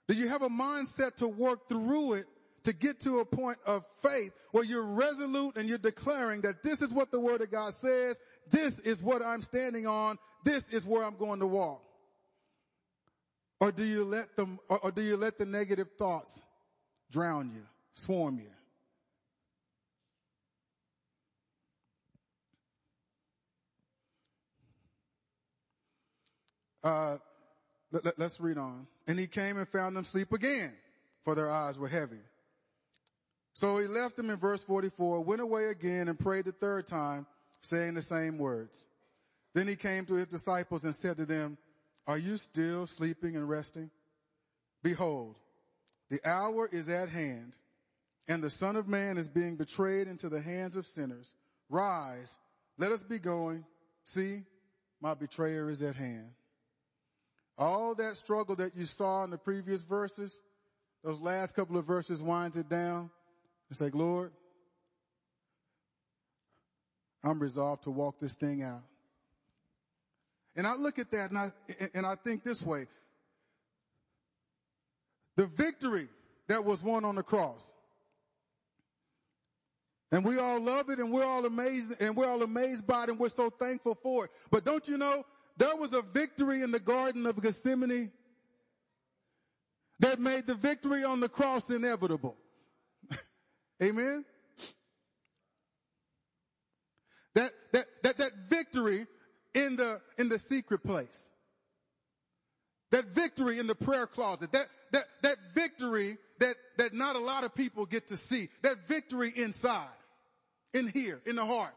do 0.09 0.15
you 0.15 0.29
have 0.29 0.43
a 0.43 0.49
mindset 0.49 1.17
to 1.17 1.29
work 1.29 1.69
through 1.69 2.15
it 2.15 2.27
to 2.65 2.73
get 2.73 3.01
to 3.01 3.21
a 3.21 3.25
point 3.25 3.59
of 3.67 3.85
faith 4.03 4.33
where 4.53 4.65
you're 4.65 4.85
resolute 4.85 5.57
and 5.57 5.69
you're 5.69 5.79
declaring 5.79 6.43
that 6.43 6.63
this 6.63 6.83
is 6.83 6.93
what 6.93 7.11
the 7.11 7.21
word 7.21 7.41
of 7.41 7.51
God 7.51 7.75
says. 7.75 8.21
This 8.51 8.79
is 8.81 9.03
what 9.03 9.23
I'm 9.23 9.43
standing 9.43 9.87
on. 9.87 10.19
This 10.45 10.69
is 10.71 10.87
where 10.87 11.05
I'm 11.05 11.17
going 11.17 11.41
to 11.41 11.47
walk. 11.47 11.83
Or 13.61 13.71
do 13.71 13.85
you 13.85 14.05
let 14.05 14.35
them, 14.37 14.59
or, 14.69 14.79
or 14.81 14.91
do 14.91 15.03
you 15.03 15.17
let 15.17 15.39
the 15.39 15.47
negative 15.47 15.89
thoughts 15.97 16.45
drown 17.11 17.53
you, 17.55 17.63
swarm 17.95 18.41
you? 18.41 18.51
Uh, 26.83 27.19
let, 27.93 28.19
us 28.19 28.41
read 28.41 28.59
on. 28.59 28.87
And 29.07 29.19
he 29.19 29.27
came 29.27 29.57
and 29.57 29.69
found 29.69 29.97
them 29.97 30.05
sleep 30.05 30.33
again, 30.33 30.73
for 31.25 31.35
their 31.35 31.49
eyes 31.49 31.79
were 31.79 31.89
heavy. 31.89 32.19
So 33.55 33.79
he 33.79 33.87
left 33.87 34.17
them 34.17 34.31
in 34.31 34.39
verse 34.39 34.63
44, 34.63 35.21
went 35.21 35.41
away 35.41 35.67
again 35.67 36.09
and 36.09 36.19
prayed 36.19 36.47
the 36.47 36.53
third 36.53 36.87
time, 36.87 37.27
saying 37.61 37.95
the 37.95 38.03
same 38.03 38.39
words. 38.39 38.87
Then 39.55 39.69
he 39.69 39.77
came 39.77 40.07
to 40.07 40.15
his 40.15 40.29
disciples 40.29 40.85
and 40.85 40.95
said 40.95 41.19
to 41.19 41.27
them, 41.27 41.59
are 42.07 42.19
you 42.19 42.37
still 42.37 42.87
sleeping 42.87 43.37
and 43.37 43.49
resting? 43.49 43.91
Behold, 44.83 45.37
the 46.11 46.21
hour 46.25 46.69
is 46.73 46.89
at 46.89 47.09
hand 47.09 47.55
and 48.29 48.43
the 48.43 48.51
son 48.51 48.77
of 48.77 48.89
man 48.89 49.19
is 49.19 49.29
being 49.29 49.57
betrayed 49.57 50.09
into 50.09 50.29
the 50.29 50.41
hands 50.41 50.77
of 50.77 50.87
sinners. 50.87 51.35
Rise, 51.69 52.39
let 52.79 52.93
us 52.93 53.05
be 53.05 53.19
going. 53.19 53.65
See, 54.05 54.43
my 55.01 55.15
betrayer 55.15 55.71
is 55.71 55.83
at 55.83 55.97
hand. 55.97 56.31
All 57.59 57.95
that 57.97 58.17
struggle 58.17 58.57
that 58.57 58.77
you 58.77 58.85
saw 58.85 59.25
in 59.25 59.31
the 59.31 59.39
previous 59.39 59.83
verses, 59.83 60.43
those 61.05 61.21
last 61.21 61.55
couple 61.55 61.77
of 61.77 61.85
verses 61.85 62.23
winds 62.23 62.57
it 62.57 62.69
down. 62.69 63.11
It's 63.73 63.81
like, 63.81 63.95
Lord, 63.95 64.33
I'm 67.25 67.41
resolved 67.41 67.85
to 67.85 67.91
walk 67.91 68.21
this 68.21 68.35
thing 68.35 68.63
out. 68.63 68.83
And 70.55 70.67
I 70.67 70.75
look 70.75 70.99
at 70.99 71.11
that 71.13 71.31
and 71.31 71.39
I, 71.39 71.53
and 71.95 72.05
I 72.05 72.17
think 72.17 72.45
this 72.45 72.61
way. 72.61 72.87
The 75.37 75.47
victory 75.47 76.09
that 76.49 76.63
was 76.63 76.83
won 76.83 77.07
on 77.07 77.15
the 77.15 77.23
cross. 77.23 77.73
And 80.11 80.23
we 80.23 80.39
all 80.39 80.61
love 80.61 80.91
it 80.91 80.99
and 80.99 81.11
we're 81.11 81.25
all 81.25 81.47
amazed 81.47 81.95
and 81.99 82.15
we're 82.15 82.29
all 82.29 82.43
amazed 82.43 82.87
by 82.87 83.05
it 83.05 83.09
and 83.09 83.19
we're 83.19 83.31
so 83.31 83.49
thankful 83.49 83.95
for 83.95 84.27
it. 84.27 84.31
But 84.51 84.67
don't 84.67 84.87
you 84.87 84.99
know, 84.99 85.25
there 85.57 85.77
was 85.77 85.95
a 85.95 86.03
victory 86.03 86.61
in 86.61 86.73
the 86.73 86.81
Garden 86.81 87.25
of 87.25 87.41
Gethsemane 87.41 88.13
that 90.01 90.21
made 90.21 90.47
the 90.47 90.57
victory 90.57 91.05
on 91.05 91.21
the 91.21 91.29
cross 91.31 91.71
inevitable. 91.71 92.37
Amen. 93.83 94.25
That, 97.35 97.51
that, 97.73 97.87
that, 98.03 98.19
that 98.19 98.33
victory 98.49 99.07
in 99.55 99.77
the, 99.77 100.01
in 100.19 100.29
the 100.29 100.39
secret 100.39 100.85
place. 100.85 101.29
That 102.91 103.07
victory 103.07 103.59
in 103.59 103.67
the 103.67 103.75
prayer 103.75 104.07
closet. 104.07 104.53
That, 104.53 104.67
that, 104.93 105.05
that 105.23 105.37
victory 105.55 106.19
that, 106.39 106.57
that 106.77 106.93
not 106.93 107.17
a 107.17 107.21
lot 107.21 107.45
of 107.45 107.55
people 107.55 107.87
get 107.87 108.09
to 108.09 108.17
see. 108.17 108.49
That 108.63 108.87
victory 108.87 109.33
inside. 109.35 109.87
In 110.75 110.89
here, 110.89 111.21
in 111.27 111.37
the 111.37 111.45
heart. 111.45 111.75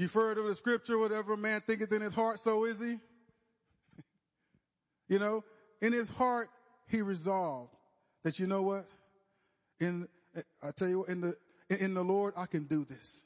You've 0.00 0.14
heard 0.14 0.38
of 0.38 0.46
the 0.46 0.54
scripture, 0.54 0.96
whatever 0.96 1.36
man 1.36 1.60
thinketh 1.60 1.92
in 1.92 2.00
his 2.00 2.14
heart, 2.14 2.40
so 2.40 2.64
is 2.64 2.80
he. 2.80 2.98
you 5.10 5.18
know, 5.18 5.44
in 5.82 5.92
his 5.92 6.08
heart, 6.08 6.48
he 6.88 7.02
resolved 7.02 7.76
that, 8.24 8.38
you 8.38 8.46
know 8.46 8.62
what? 8.62 8.86
In, 9.78 10.08
I 10.62 10.70
tell 10.70 10.88
you, 10.88 11.00
what, 11.00 11.10
in 11.10 11.20
the, 11.20 11.36
in 11.68 11.92
the 11.92 12.02
Lord, 12.02 12.32
I 12.34 12.46
can 12.46 12.64
do 12.64 12.86
this. 12.86 13.22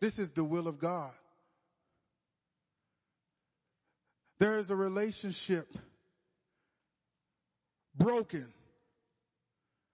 This 0.00 0.18
is 0.18 0.30
the 0.30 0.42
will 0.42 0.68
of 0.68 0.78
God. 0.78 1.12
There 4.38 4.58
is 4.58 4.70
a 4.70 4.74
relationship 4.74 5.68
broken 7.94 8.46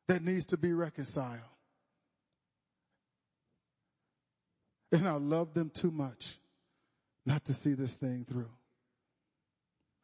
that 0.07 0.23
needs 0.23 0.47
to 0.47 0.57
be 0.57 0.73
reconciled. 0.73 1.41
And 4.91 5.07
I 5.07 5.13
love 5.13 5.55
them 5.55 5.71
too 5.71 5.91
much 5.91 6.39
not 7.27 7.45
to 7.45 7.53
see 7.53 7.75
this 7.75 7.95
thing 7.95 8.25
through. 8.29 8.49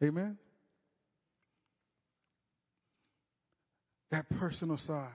Amen? 0.02 0.36
That 4.10 4.28
personal 4.28 4.76
side. 4.76 5.08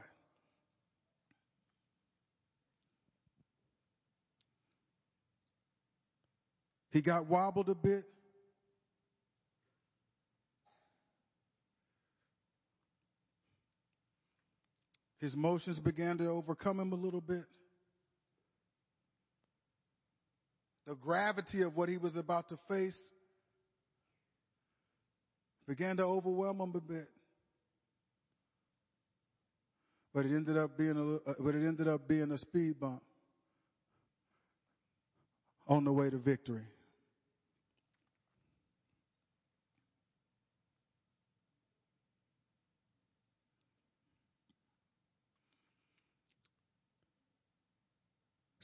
He 6.91 7.01
got 7.01 7.27
wobbled 7.27 7.69
a 7.69 7.75
bit. 7.75 8.05
His 15.19 15.35
emotions 15.35 15.79
began 15.79 16.17
to 16.17 16.27
overcome 16.27 16.79
him 16.79 16.93
a 16.93 16.95
little 16.95 17.21
bit. 17.21 17.45
The 20.89 20.95
gravity 20.95 21.61
of 21.61 21.77
what 21.77 21.87
he 21.87 21.97
was 21.97 22.17
about 22.17 22.49
to 22.49 22.57
face 22.67 23.13
began 25.67 25.95
to 25.95 26.03
overwhelm 26.03 26.59
him 26.59 26.73
a 26.73 26.81
bit. 26.81 27.07
But 30.15 30.25
it 30.25 30.33
ended 30.33 30.57
up 30.57 30.75
being 30.75 30.97
a, 30.97 31.29
uh, 31.29 31.35
but 31.39 31.53
it 31.53 31.63
ended 31.63 31.87
up 31.87 32.07
being 32.07 32.31
a 32.31 32.39
speed 32.39 32.79
bump 32.79 33.03
on 35.67 35.83
the 35.83 35.93
way 35.93 36.09
to 36.09 36.17
victory. 36.17 36.65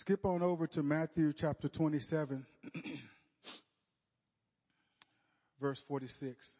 Skip 0.05 0.23
on 0.23 0.43
over 0.43 0.67
to 0.67 0.83
Matthew 0.83 1.33
chapter 1.33 1.67
27, 1.67 2.45
verse 5.59 5.81
46. 5.81 6.59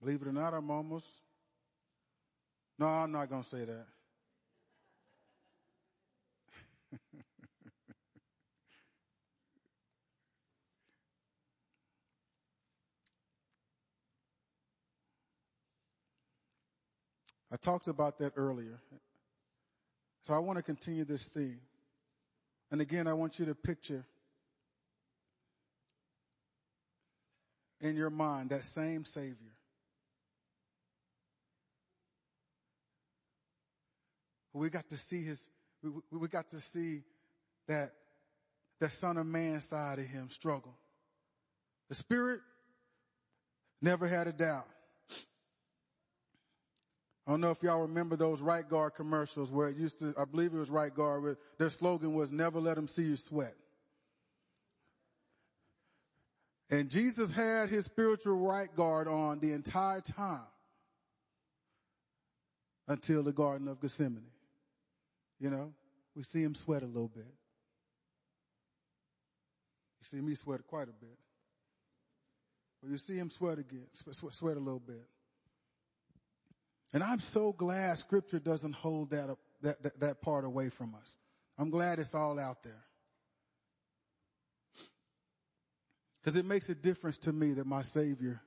Believe 0.00 0.22
it 0.22 0.28
or 0.28 0.32
not, 0.32 0.54
I'm 0.54 0.70
almost. 0.70 1.08
No, 2.78 2.86
I'm 2.86 3.10
not 3.10 3.28
going 3.28 3.42
to 3.42 3.48
say 3.48 3.64
that. 3.64 3.86
I 17.56 17.58
talked 17.58 17.88
about 17.88 18.18
that 18.18 18.34
earlier. 18.36 18.78
So 20.24 20.34
I 20.34 20.38
want 20.40 20.58
to 20.58 20.62
continue 20.62 21.06
this 21.06 21.24
theme. 21.24 21.58
And 22.70 22.82
again, 22.82 23.06
I 23.06 23.14
want 23.14 23.38
you 23.38 23.46
to 23.46 23.54
picture 23.54 24.04
in 27.80 27.96
your 27.96 28.10
mind 28.10 28.50
that 28.50 28.62
same 28.62 29.06
Savior. 29.06 29.54
We 34.52 34.68
got 34.68 34.90
to 34.90 34.98
see 34.98 35.24
his, 35.24 35.48
we, 35.82 36.18
we 36.18 36.28
got 36.28 36.50
to 36.50 36.60
see 36.60 37.04
that, 37.68 37.92
that 38.80 38.92
son 38.92 39.16
of 39.16 39.24
man 39.24 39.62
side 39.62 39.98
of 39.98 40.04
him 40.04 40.28
struggle. 40.28 40.76
The 41.88 41.94
spirit 41.94 42.40
never 43.80 44.06
had 44.06 44.26
a 44.26 44.32
doubt. 44.32 44.66
I 47.26 47.32
don't 47.32 47.40
know 47.40 47.50
if 47.50 47.62
y'all 47.62 47.82
remember 47.82 48.14
those 48.14 48.40
right 48.40 48.68
guard 48.68 48.94
commercials 48.94 49.50
where 49.50 49.68
it 49.68 49.76
used 49.76 49.98
to, 49.98 50.14
I 50.16 50.24
believe 50.24 50.54
it 50.54 50.58
was 50.58 50.70
right 50.70 50.94
guard, 50.94 51.22
where 51.24 51.36
their 51.58 51.70
slogan 51.70 52.14
was 52.14 52.30
never 52.30 52.60
let 52.60 52.76
them 52.76 52.86
see 52.86 53.02
you 53.02 53.16
sweat. 53.16 53.54
And 56.70 56.88
Jesus 56.88 57.30
had 57.32 57.68
his 57.68 57.84
spiritual 57.84 58.36
right 58.36 58.74
guard 58.74 59.08
on 59.08 59.40
the 59.40 59.52
entire 59.52 60.00
time 60.00 60.40
until 62.86 63.22
the 63.22 63.32
Garden 63.32 63.66
of 63.66 63.80
Gethsemane. 63.80 64.22
You 65.40 65.50
know, 65.50 65.72
we 66.14 66.22
see 66.22 66.42
him 66.42 66.54
sweat 66.54 66.82
a 66.82 66.86
little 66.86 67.08
bit. 67.08 67.26
You 70.00 70.04
see 70.04 70.20
me 70.20 70.34
sweat 70.34 70.66
quite 70.66 70.88
a 70.88 70.92
bit. 70.92 71.18
But 72.80 72.90
you 72.90 72.98
see 72.98 73.16
him 73.16 73.30
sweat 73.30 73.58
again, 73.58 73.86
sweat, 73.92 74.34
sweat 74.34 74.56
a 74.56 74.60
little 74.60 74.80
bit. 74.80 75.04
And 76.92 77.02
I'm 77.02 77.20
so 77.20 77.52
glad 77.52 77.98
scripture 77.98 78.38
doesn't 78.38 78.74
hold 78.74 79.10
that, 79.10 79.36
that, 79.62 79.82
that, 79.82 80.00
that 80.00 80.22
part 80.22 80.44
away 80.44 80.68
from 80.68 80.94
us. 80.94 81.16
I'm 81.58 81.70
glad 81.70 81.98
it's 81.98 82.14
all 82.14 82.38
out 82.38 82.62
there. 82.62 82.84
Because 86.20 86.36
it 86.36 86.44
makes 86.44 86.68
a 86.68 86.74
difference 86.74 87.18
to 87.18 87.32
me 87.32 87.52
that 87.52 87.66
my 87.66 87.82
Savior 87.82 88.40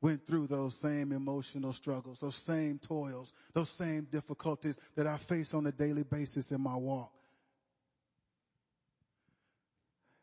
went 0.00 0.26
through 0.26 0.46
those 0.46 0.74
same 0.74 1.12
emotional 1.12 1.72
struggles, 1.72 2.20
those 2.20 2.36
same 2.36 2.78
toils, 2.78 3.32
those 3.52 3.68
same 3.68 4.06
difficulties 4.10 4.78
that 4.96 5.06
I 5.06 5.18
face 5.18 5.52
on 5.52 5.66
a 5.66 5.72
daily 5.72 6.02
basis 6.02 6.52
in 6.52 6.60
my 6.60 6.76
walk. 6.76 7.12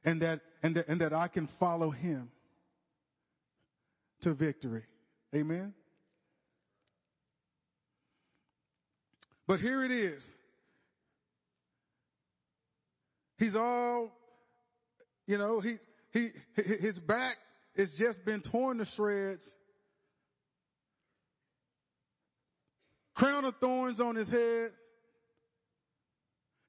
And 0.04 0.22
that, 0.22 0.42
and 0.64 0.76
that, 0.76 0.88
and 0.88 1.02
that 1.02 1.14
I 1.14 1.28
can 1.28 1.48
follow 1.48 1.92
Him 1.92 2.32
to 4.22 4.34
victory. 4.34 4.84
Amen. 5.36 5.74
But 9.48 9.62
here 9.62 9.84
it 9.84 9.92
is. 9.92 10.38
He's 13.38 13.56
all, 13.56 14.12
you 15.26 15.38
know, 15.38 15.62
he, 15.62 15.76
he, 16.12 16.30
his 16.56 17.00
back 17.00 17.38
has 17.78 17.94
just 17.94 18.26
been 18.26 18.42
torn 18.42 18.80
to 18.80 18.86
shreds. 18.86 19.56
Crown 23.14 23.46
of 23.46 23.56
thorns 23.58 24.00
on 24.00 24.16
his 24.16 24.30
head. 24.30 24.72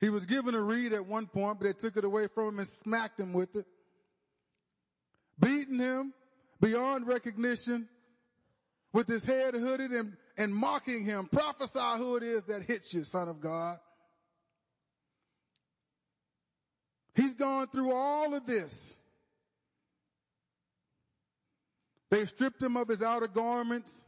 He 0.00 0.10
was 0.10 0.26
given 0.26 0.54
a 0.54 0.60
reed 0.60 0.92
at 0.92 1.06
one 1.06 1.26
point, 1.26 1.58
but 1.58 1.66
they 1.66 1.72
took 1.72 1.96
it 1.96 2.04
away 2.04 2.28
from 2.28 2.48
him 2.48 2.58
and 2.60 2.68
smacked 2.68 3.18
him 3.18 3.32
with 3.32 3.56
it. 3.56 3.66
Beating 5.40 5.78
him 5.78 6.12
beyond 6.60 7.06
recognition 7.06 7.88
with 8.92 9.08
his 9.08 9.24
head 9.24 9.54
hooded 9.54 9.90
and 9.90 10.16
and 10.38 10.54
mocking 10.54 11.04
him. 11.04 11.28
Prophesy 11.30 11.98
who 11.98 12.16
it 12.16 12.22
is 12.22 12.44
that 12.44 12.62
hits 12.62 12.94
you, 12.94 13.04
son 13.04 13.28
of 13.28 13.40
God. 13.40 13.78
He's 17.14 17.34
gone 17.34 17.66
through 17.66 17.92
all 17.92 18.32
of 18.32 18.46
this. 18.46 18.94
They've 22.10 22.28
stripped 22.28 22.62
him 22.62 22.76
of 22.76 22.88
his 22.88 23.02
outer 23.02 23.26
garments. 23.26 24.04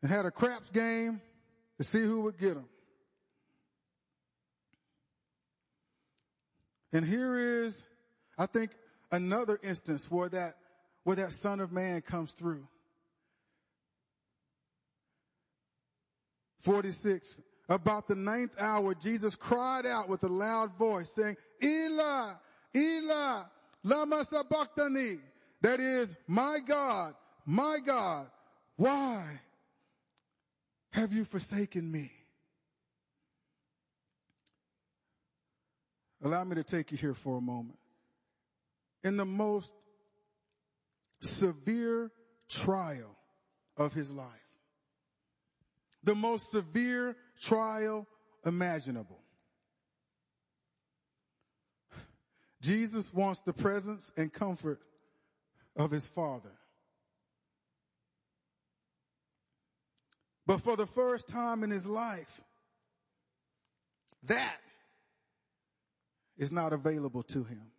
And 0.00 0.10
had 0.10 0.24
a 0.24 0.30
craps 0.30 0.70
game 0.70 1.20
to 1.78 1.84
see 1.84 2.00
who 2.00 2.20
would 2.22 2.38
get 2.38 2.56
him. 2.56 2.66
And 6.92 7.04
here 7.04 7.64
is, 7.64 7.82
I 8.38 8.46
think, 8.46 8.70
another 9.10 9.58
instance 9.64 10.08
where 10.08 10.28
that 10.28 10.54
where 11.04 11.16
that 11.16 11.32
son 11.32 11.60
of 11.60 11.70
man 11.70 12.00
comes 12.00 12.32
through. 12.32 12.66
46. 16.60 17.42
About 17.68 18.08
the 18.08 18.14
ninth 18.14 18.52
hour, 18.58 18.94
Jesus 18.94 19.34
cried 19.34 19.86
out 19.86 20.08
with 20.08 20.22
a 20.24 20.28
loud 20.28 20.76
voice 20.76 21.10
saying, 21.10 21.36
Eli, 21.62 22.32
Eli, 22.74 23.42
lama 23.82 24.24
sabachthani. 24.24 25.16
That 25.62 25.80
is, 25.80 26.14
my 26.26 26.58
God, 26.66 27.14
my 27.46 27.78
God, 27.84 28.26
why 28.76 29.40
have 30.92 31.12
you 31.12 31.24
forsaken 31.24 31.90
me? 31.90 32.10
Allow 36.22 36.44
me 36.44 36.54
to 36.56 36.64
take 36.64 36.90
you 36.92 36.98
here 36.98 37.14
for 37.14 37.38
a 37.38 37.40
moment. 37.40 37.78
In 39.02 39.16
the 39.16 39.24
most 39.24 39.72
severe 41.24 42.10
trial 42.48 43.16
of 43.76 43.92
his 43.92 44.12
life, 44.12 44.28
the 46.02 46.14
most 46.14 46.50
severe 46.50 47.16
trial 47.40 48.06
imaginable, 48.44 49.20
Jesus 52.60 53.12
wants 53.12 53.40
the 53.40 53.52
presence 53.52 54.10
and 54.16 54.32
comfort 54.32 54.80
of 55.76 55.90
his 55.90 56.06
Father. 56.06 56.52
But 60.46 60.62
for 60.62 60.74
the 60.76 60.86
first 60.86 61.28
time 61.28 61.62
in 61.62 61.70
his 61.70 61.86
life, 61.86 62.42
that 64.24 64.60
is 66.38 66.52
not 66.52 66.72
available 66.72 67.22
to 67.22 67.44
him. 67.44 67.73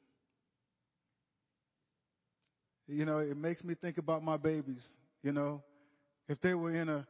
You 2.88 3.05
know, 3.05 3.17
it 3.17 3.38
makes 3.38 3.63
me 3.63 3.73
think 3.73 3.97
about 3.97 4.23
my 4.23 4.38
babies, 4.38 4.97
you 5.23 5.31
know, 5.31 5.63
if 6.27 6.39
they 6.39 6.53
were 6.53 6.73
in 6.73 6.88
a, 6.89 7.05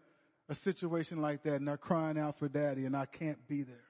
a 0.47 0.55
situation 0.55 1.21
like 1.21 1.43
that 1.43 1.55
and 1.55 1.67
they're 1.67 1.77
crying 1.77 2.17
out 2.17 2.39
for 2.39 2.47
daddy 2.47 2.85
and 2.85 2.95
I 2.95 3.05
can't 3.05 3.45
be 3.47 3.63
there, 3.63 3.83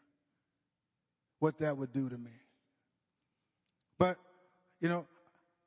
what 1.39 1.59
that 1.59 1.77
would 1.77 1.93
do 1.93 2.09
to 2.09 2.17
me. 2.17 2.31
But, 3.99 4.17
you 4.79 4.89
know, 4.89 5.05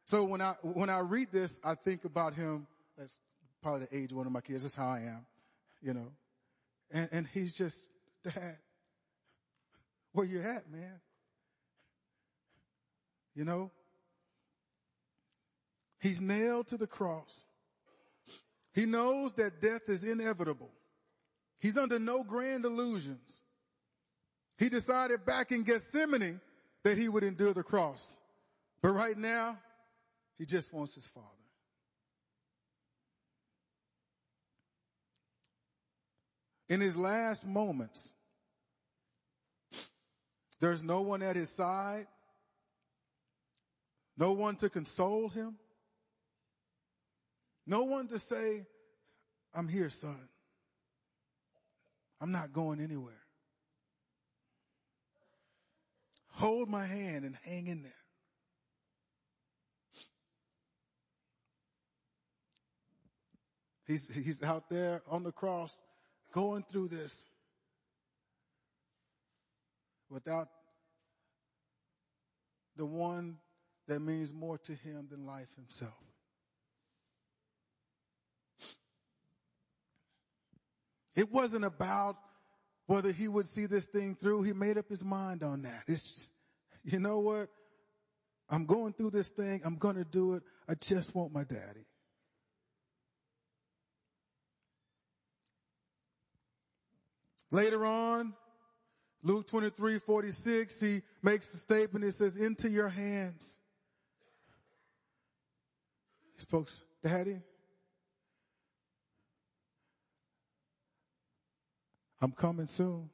so 0.06 0.24
when 0.24 0.40
I, 0.40 0.54
when 0.62 0.90
I 0.90 1.00
read 1.00 1.28
this, 1.32 1.60
I 1.62 1.74
think 1.74 2.04
about 2.04 2.34
him, 2.34 2.66
that's 2.96 3.18
probably 3.62 3.86
the 3.86 3.96
age 3.96 4.10
of 4.10 4.16
one 4.16 4.26
of 4.26 4.32
my 4.32 4.40
kids, 4.40 4.62
that's 4.62 4.74
how 4.74 4.88
I 4.88 5.00
am, 5.00 5.24
you 5.80 5.94
know, 5.94 6.10
and, 6.90 7.08
and 7.12 7.26
he's 7.32 7.54
just, 7.54 7.88
dad, 8.24 8.56
where 10.12 10.26
you 10.26 10.40
at, 10.40 10.68
man? 10.70 11.00
You 13.34 13.44
know? 13.44 13.70
He's 16.00 16.20
nailed 16.20 16.68
to 16.68 16.76
the 16.76 16.86
cross. 16.86 17.44
He 18.72 18.86
knows 18.86 19.32
that 19.32 19.60
death 19.60 19.88
is 19.88 20.04
inevitable. 20.04 20.70
He's 21.58 21.76
under 21.76 21.98
no 21.98 22.22
grand 22.22 22.64
illusions. 22.64 23.42
He 24.58 24.68
decided 24.68 25.26
back 25.26 25.50
in 25.50 25.64
Gethsemane 25.64 26.40
that 26.84 26.96
he 26.96 27.08
would 27.08 27.24
endure 27.24 27.52
the 27.52 27.62
cross. 27.62 28.18
But 28.80 28.90
right 28.90 29.18
now, 29.18 29.58
he 30.38 30.46
just 30.46 30.72
wants 30.72 30.94
his 30.94 31.06
father. 31.06 31.26
In 36.68 36.80
his 36.80 36.96
last 36.96 37.46
moments, 37.46 38.12
there's 40.60 40.82
no 40.82 41.00
one 41.00 41.22
at 41.22 41.34
his 41.34 41.48
side. 41.48 42.06
No 44.16 44.32
one 44.32 44.56
to 44.56 44.68
console 44.68 45.28
him. 45.28 45.56
No 47.68 47.84
one 47.84 48.08
to 48.08 48.18
say, 48.18 48.64
I'm 49.54 49.68
here, 49.68 49.90
son. 49.90 50.28
I'm 52.18 52.32
not 52.32 52.50
going 52.50 52.80
anywhere. 52.80 53.20
Hold 56.30 56.70
my 56.70 56.86
hand 56.86 57.26
and 57.26 57.36
hang 57.44 57.66
in 57.66 57.82
there. 57.82 57.92
He's, 63.86 64.14
he's 64.14 64.42
out 64.42 64.70
there 64.70 65.02
on 65.10 65.22
the 65.22 65.32
cross 65.32 65.78
going 66.32 66.64
through 66.70 66.88
this 66.88 67.26
without 70.08 70.48
the 72.76 72.86
one 72.86 73.36
that 73.88 74.00
means 74.00 74.32
more 74.32 74.56
to 74.56 74.72
him 74.72 75.08
than 75.10 75.26
life 75.26 75.54
himself. 75.54 76.07
It 81.18 81.32
wasn't 81.32 81.64
about 81.64 82.16
whether 82.86 83.10
he 83.10 83.26
would 83.26 83.46
see 83.46 83.66
this 83.66 83.86
thing 83.86 84.14
through. 84.14 84.44
He 84.44 84.52
made 84.52 84.78
up 84.78 84.88
his 84.88 85.04
mind 85.04 85.42
on 85.42 85.62
that. 85.62 85.82
It's, 85.88 86.02
just, 86.02 86.30
you 86.84 87.00
know 87.00 87.18
what? 87.18 87.48
I'm 88.48 88.66
going 88.66 88.92
through 88.92 89.10
this 89.10 89.28
thing. 89.28 89.60
I'm 89.64 89.74
going 89.74 89.96
to 89.96 90.04
do 90.04 90.34
it. 90.34 90.44
I 90.68 90.74
just 90.76 91.16
want 91.16 91.32
my 91.32 91.42
daddy. 91.42 91.86
Later 97.50 97.84
on, 97.84 98.32
Luke 99.24 99.48
23, 99.48 99.98
46, 99.98 100.80
he 100.80 101.02
makes 101.20 101.48
the 101.48 101.58
statement. 101.58 102.04
He 102.04 102.12
says, 102.12 102.36
into 102.36 102.70
your 102.70 102.88
hands 102.88 103.58
he 106.36 106.42
spoke, 106.42 106.68
Daddy, 107.02 107.40
I'm 112.20 112.32
coming 112.32 112.66
soon. 112.66 113.10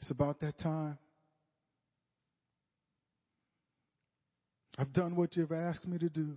It's 0.00 0.10
about 0.10 0.40
that 0.40 0.56
time. 0.56 0.98
I've 4.78 4.92
done 4.92 5.16
what 5.16 5.36
you've 5.36 5.50
asked 5.50 5.88
me 5.88 5.98
to 5.98 6.08
do. 6.08 6.36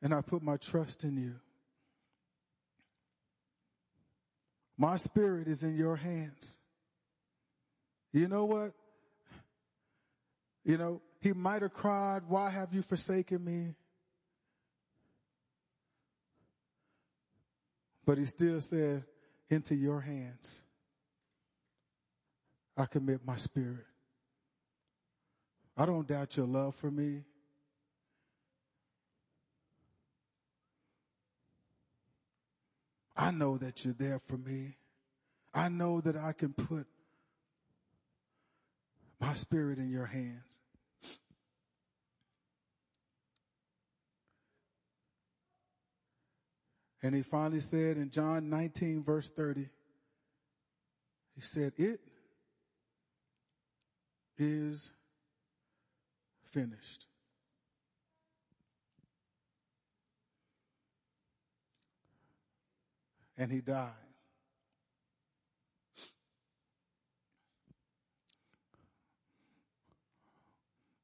And 0.00 0.14
I 0.14 0.20
put 0.20 0.42
my 0.42 0.56
trust 0.56 1.02
in 1.02 1.16
you. 1.16 1.34
My 4.78 4.96
spirit 4.96 5.48
is 5.48 5.62
in 5.62 5.76
your 5.76 5.96
hands. 5.96 6.56
You 8.12 8.28
know 8.28 8.44
what? 8.44 8.72
You 10.64 10.78
know, 10.78 11.02
he 11.20 11.32
might 11.32 11.62
have 11.62 11.72
cried, 11.72 12.22
why 12.28 12.48
have 12.48 12.72
you 12.72 12.82
forsaken 12.82 13.44
me? 13.44 13.74
But 18.10 18.18
he 18.18 18.24
still 18.24 18.60
said, 18.60 19.04
into 19.50 19.76
your 19.76 20.00
hands, 20.00 20.62
I 22.76 22.86
commit 22.86 23.24
my 23.24 23.36
spirit. 23.36 23.86
I 25.76 25.86
don't 25.86 26.08
doubt 26.08 26.36
your 26.36 26.46
love 26.46 26.74
for 26.74 26.90
me. 26.90 27.22
I 33.16 33.30
know 33.30 33.56
that 33.58 33.84
you're 33.84 33.94
there 33.94 34.18
for 34.26 34.38
me. 34.38 34.76
I 35.54 35.68
know 35.68 36.00
that 36.00 36.16
I 36.16 36.32
can 36.32 36.52
put 36.52 36.88
my 39.20 39.34
spirit 39.34 39.78
in 39.78 39.88
your 39.88 40.06
hands. 40.06 40.49
And 47.02 47.14
he 47.14 47.22
finally 47.22 47.60
said 47.60 47.96
in 47.96 48.10
John 48.10 48.50
19 48.50 49.02
verse 49.02 49.30
30, 49.30 49.68
he 51.34 51.40
said, 51.40 51.72
it 51.78 52.00
is 54.36 54.92
finished. 56.44 57.06
And 63.38 63.50
he 63.50 63.62
died. 63.62 63.88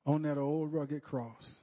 On 0.05 0.23
that 0.23 0.37
old 0.37 0.73
rugged 0.73 1.03
cross. 1.03 1.61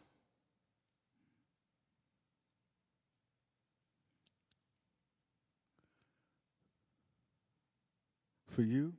For 8.54 8.62
you 8.62 8.94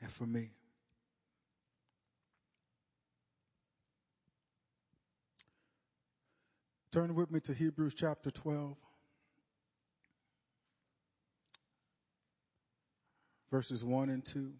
and 0.00 0.10
for 0.10 0.24
me. 0.24 0.50
Turn 6.92 7.14
with 7.14 7.30
me 7.30 7.40
to 7.40 7.54
Hebrews 7.54 7.94
chapter 7.94 8.30
12, 8.30 8.76
verses 13.50 13.82
1 13.82 14.10
and 14.10 14.24
2. 14.24 14.52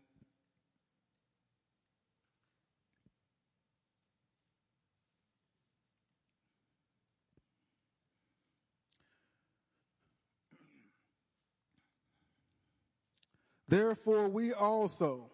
Therefore 13.68 14.28
we 14.28 14.52
also, 14.52 15.30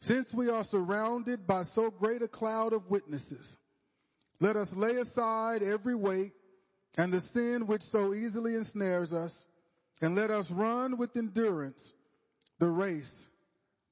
since 0.00 0.32
we 0.32 0.48
are 0.48 0.64
surrounded 0.64 1.46
by 1.46 1.62
so 1.62 1.90
great 1.90 2.22
a 2.22 2.28
cloud 2.28 2.72
of 2.72 2.90
witnesses, 2.90 3.58
let 4.40 4.56
us 4.56 4.74
lay 4.74 4.96
aside 4.96 5.62
every 5.62 5.94
weight 5.94 6.32
and 6.96 7.12
the 7.12 7.20
sin 7.20 7.66
which 7.66 7.82
so 7.82 8.14
easily 8.14 8.54
ensnares 8.54 9.12
us, 9.12 9.46
and 10.00 10.14
let 10.14 10.30
us 10.30 10.50
run 10.50 10.96
with 10.96 11.16
endurance 11.16 11.94
the 12.58 12.68
race 12.68 13.28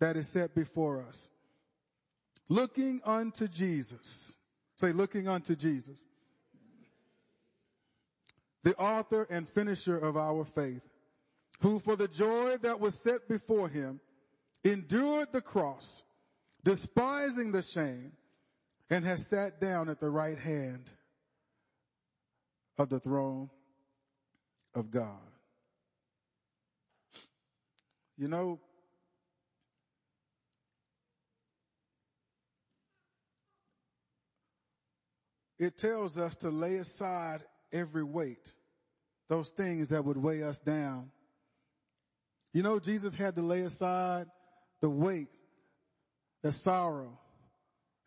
that 0.00 0.16
is 0.16 0.28
set 0.28 0.54
before 0.54 1.04
us. 1.06 1.28
Looking 2.48 3.00
unto 3.04 3.48
Jesus. 3.48 4.36
Say, 4.76 4.92
looking 4.92 5.28
unto 5.28 5.54
Jesus. 5.54 6.02
The 8.62 8.74
author 8.76 9.26
and 9.30 9.48
finisher 9.48 9.96
of 9.96 10.16
our 10.16 10.44
faith, 10.44 10.82
who 11.64 11.78
for 11.78 11.96
the 11.96 12.06
joy 12.06 12.58
that 12.60 12.78
was 12.78 12.94
set 12.94 13.26
before 13.26 13.70
him 13.70 13.98
endured 14.64 15.32
the 15.32 15.40
cross, 15.40 16.02
despising 16.62 17.52
the 17.52 17.62
shame, 17.62 18.12
and 18.90 19.02
has 19.02 19.26
sat 19.26 19.62
down 19.62 19.88
at 19.88 19.98
the 19.98 20.10
right 20.10 20.38
hand 20.38 20.90
of 22.76 22.90
the 22.90 23.00
throne 23.00 23.48
of 24.74 24.90
God. 24.90 25.08
You 28.18 28.28
know, 28.28 28.60
it 35.58 35.78
tells 35.78 36.18
us 36.18 36.34
to 36.36 36.50
lay 36.50 36.76
aside 36.76 37.42
every 37.72 38.04
weight, 38.04 38.52
those 39.30 39.48
things 39.48 39.88
that 39.88 40.04
would 40.04 40.18
weigh 40.18 40.42
us 40.42 40.60
down. 40.60 41.10
You 42.54 42.62
know, 42.62 42.78
Jesus 42.78 43.16
had 43.16 43.34
to 43.34 43.42
lay 43.42 43.62
aside 43.62 44.26
the 44.80 44.88
weight, 44.88 45.28
the 46.42 46.52
sorrow 46.52 47.18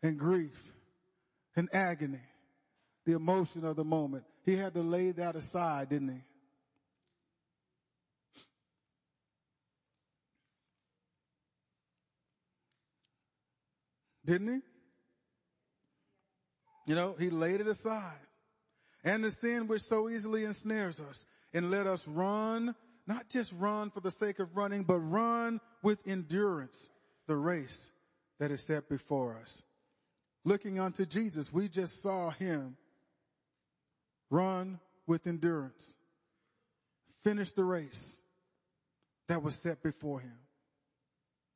and 0.02 0.18
grief 0.18 0.72
and 1.54 1.68
agony, 1.72 2.22
the 3.04 3.12
emotion 3.12 3.64
of 3.66 3.76
the 3.76 3.84
moment. 3.84 4.24
He 4.46 4.56
had 4.56 4.72
to 4.72 4.80
lay 4.80 5.10
that 5.12 5.36
aside, 5.36 5.90
didn't 5.90 6.08
he? 6.08 6.22
Didn't 14.24 14.48
he? 14.48 14.60
You 16.86 16.94
know, 16.94 17.14
he 17.18 17.28
laid 17.28 17.60
it 17.60 17.66
aside. 17.66 18.20
And 19.04 19.24
the 19.24 19.30
sin 19.30 19.68
which 19.68 19.82
so 19.82 20.08
easily 20.08 20.44
ensnares 20.44 21.00
us 21.00 21.26
and 21.52 21.70
let 21.70 21.86
us 21.86 22.08
run, 22.08 22.74
not 23.08 23.30
just 23.30 23.52
run 23.58 23.90
for 23.90 24.00
the 24.00 24.10
sake 24.10 24.38
of 24.38 24.54
running, 24.56 24.82
but 24.82 24.98
run 24.98 25.60
with 25.82 25.98
endurance 26.06 26.90
the 27.26 27.36
race 27.36 27.90
that 28.38 28.50
is 28.50 28.62
set 28.62 28.88
before 28.88 29.34
us. 29.40 29.62
Looking 30.44 30.78
unto 30.78 31.06
Jesus, 31.06 31.52
we 31.52 31.68
just 31.68 32.02
saw 32.02 32.30
him 32.30 32.76
run 34.30 34.78
with 35.06 35.26
endurance, 35.26 35.96
finish 37.22 37.50
the 37.52 37.64
race 37.64 38.20
that 39.26 39.42
was 39.42 39.54
set 39.54 39.82
before 39.82 40.20
him. 40.20 40.38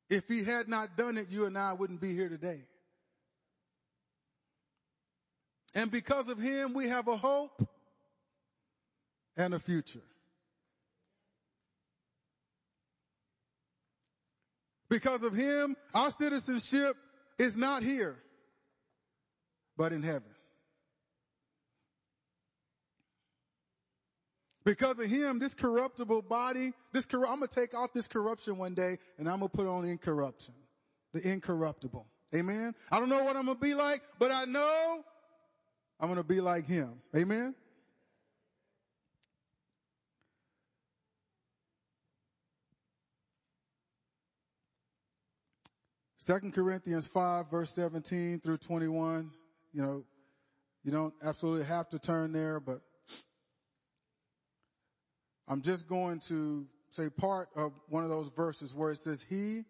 If 0.09 0.27
he 0.27 0.43
had 0.43 0.67
not 0.67 0.97
done 0.97 1.17
it, 1.17 1.29
you 1.29 1.45
and 1.45 1.57
I 1.57 1.73
wouldn't 1.73 2.01
be 2.01 2.13
here 2.13 2.29
today. 2.29 2.61
And 5.75 5.91
because 5.91 6.29
of 6.29 6.39
him, 6.39 6.73
we 6.73 6.89
have 6.89 7.07
a 7.07 7.17
hope 7.17 7.67
and 9.37 9.53
a 9.53 9.59
future. 9.59 10.01
Because 14.93 15.23
of 15.23 15.33
him, 15.33 15.75
our 15.95 16.11
citizenship 16.11 16.95
is 17.39 17.57
not 17.57 17.81
here, 17.81 18.15
but 19.75 19.91
in 19.91 20.03
heaven. 20.03 20.29
Because 24.63 24.99
of 24.99 25.07
him, 25.07 25.39
this 25.39 25.55
corruptible 25.55 26.21
body, 26.21 26.73
this 26.91 27.07
I'm 27.11 27.21
gonna 27.21 27.47
take 27.47 27.75
off 27.75 27.91
this 27.91 28.07
corruption 28.07 28.59
one 28.59 28.75
day 28.75 28.99
and 29.17 29.27
I'm 29.27 29.39
gonna 29.39 29.49
put 29.49 29.65
on 29.65 29.83
incorruption. 29.83 30.53
The 31.11 31.27
incorruptible. 31.27 32.05
Amen. 32.35 32.75
I 32.91 32.99
don't 32.99 33.09
know 33.09 33.23
what 33.23 33.35
I'm 33.35 33.47
gonna 33.47 33.55
be 33.55 33.73
like, 33.73 34.03
but 34.19 34.29
I 34.29 34.45
know 34.45 35.03
I'm 35.99 36.07
gonna 36.07 36.23
be 36.23 36.39
like 36.39 36.67
him. 36.67 37.01
Amen. 37.15 37.55
Second 46.25 46.53
Corinthians 46.53 47.05
5 47.05 47.51
verse 47.51 47.69
17 47.71 48.39
through 48.39 48.55
21. 48.55 49.29
You 49.73 49.81
know, 49.81 50.03
you 50.85 50.89
don't 50.89 51.13
absolutely 51.21 51.65
have 51.65 51.89
to 51.89 51.99
turn 51.99 52.31
there, 52.31 52.61
but 52.61 52.79
I'm 55.49 55.61
just 55.61 55.85
going 55.85 56.19
to 56.29 56.65
say 56.91 57.09
part 57.09 57.49
of 57.57 57.73
one 57.89 58.05
of 58.05 58.09
those 58.09 58.29
verses 58.29 58.73
where 58.73 58.91
it 58.91 58.99
says, 58.99 59.21
He 59.21 59.65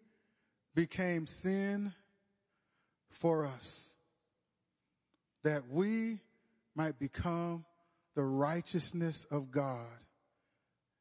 became 0.76 1.26
sin 1.26 1.92
for 3.10 3.46
us 3.46 3.88
that 5.42 5.62
we 5.68 6.20
might 6.76 7.00
become 7.00 7.64
the 8.14 8.22
righteousness 8.22 9.26
of 9.28 9.50
God 9.50 9.88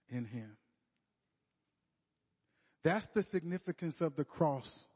in 0.10 0.26
Him. 0.26 0.58
That's 2.84 3.06
the 3.10 3.22
significance 3.22 4.02
of 4.02 4.16
the 4.16 4.26
cross 4.26 4.88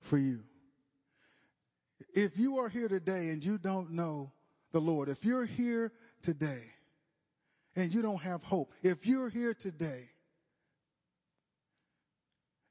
for 0.00 0.18
you. 0.18 0.40
If 2.14 2.38
you 2.38 2.58
are 2.58 2.68
here 2.68 2.88
today 2.88 3.28
and 3.28 3.44
you 3.44 3.58
don't 3.58 3.92
know 3.92 4.32
the 4.72 4.80
Lord, 4.80 5.08
if 5.08 5.24
you're 5.24 5.46
here 5.46 5.92
today 6.22 6.62
and 7.76 7.92
you 7.92 8.02
don't 8.02 8.22
have 8.22 8.42
hope, 8.42 8.72
if 8.82 9.06
you're 9.06 9.28
here 9.28 9.54
today 9.54 10.08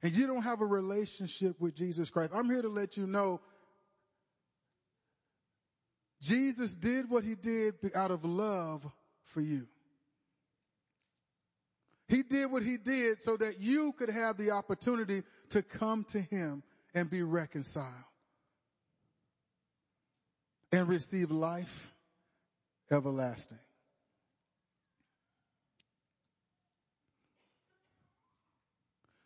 and 0.02 0.12
you 0.12 0.26
don't 0.26 0.42
have 0.42 0.60
a 0.60 0.66
relationship 0.66 1.60
with 1.60 1.74
Jesus 1.74 2.10
Christ, 2.10 2.32
I'm 2.34 2.50
here 2.50 2.62
to 2.62 2.68
let 2.68 2.96
you 2.96 3.06
know 3.06 3.40
Jesus 6.20 6.74
did 6.74 7.08
what 7.08 7.24
he 7.24 7.34
did 7.34 7.74
out 7.94 8.10
of 8.10 8.24
love 8.24 8.86
for 9.24 9.40
you. 9.40 9.66
He 12.08 12.22
did 12.22 12.50
what 12.50 12.62
he 12.62 12.78
did 12.78 13.20
so 13.20 13.36
that 13.36 13.60
you 13.60 13.92
could 13.92 14.08
have 14.08 14.36
the 14.38 14.50
opportunity 14.50 15.22
to 15.50 15.62
come 15.62 16.04
to 16.04 16.20
him 16.20 16.62
and 16.94 17.08
be 17.08 17.22
reconciled 17.22 17.86
and 20.72 20.88
receive 20.88 21.30
life 21.30 21.92
everlasting. 22.90 23.58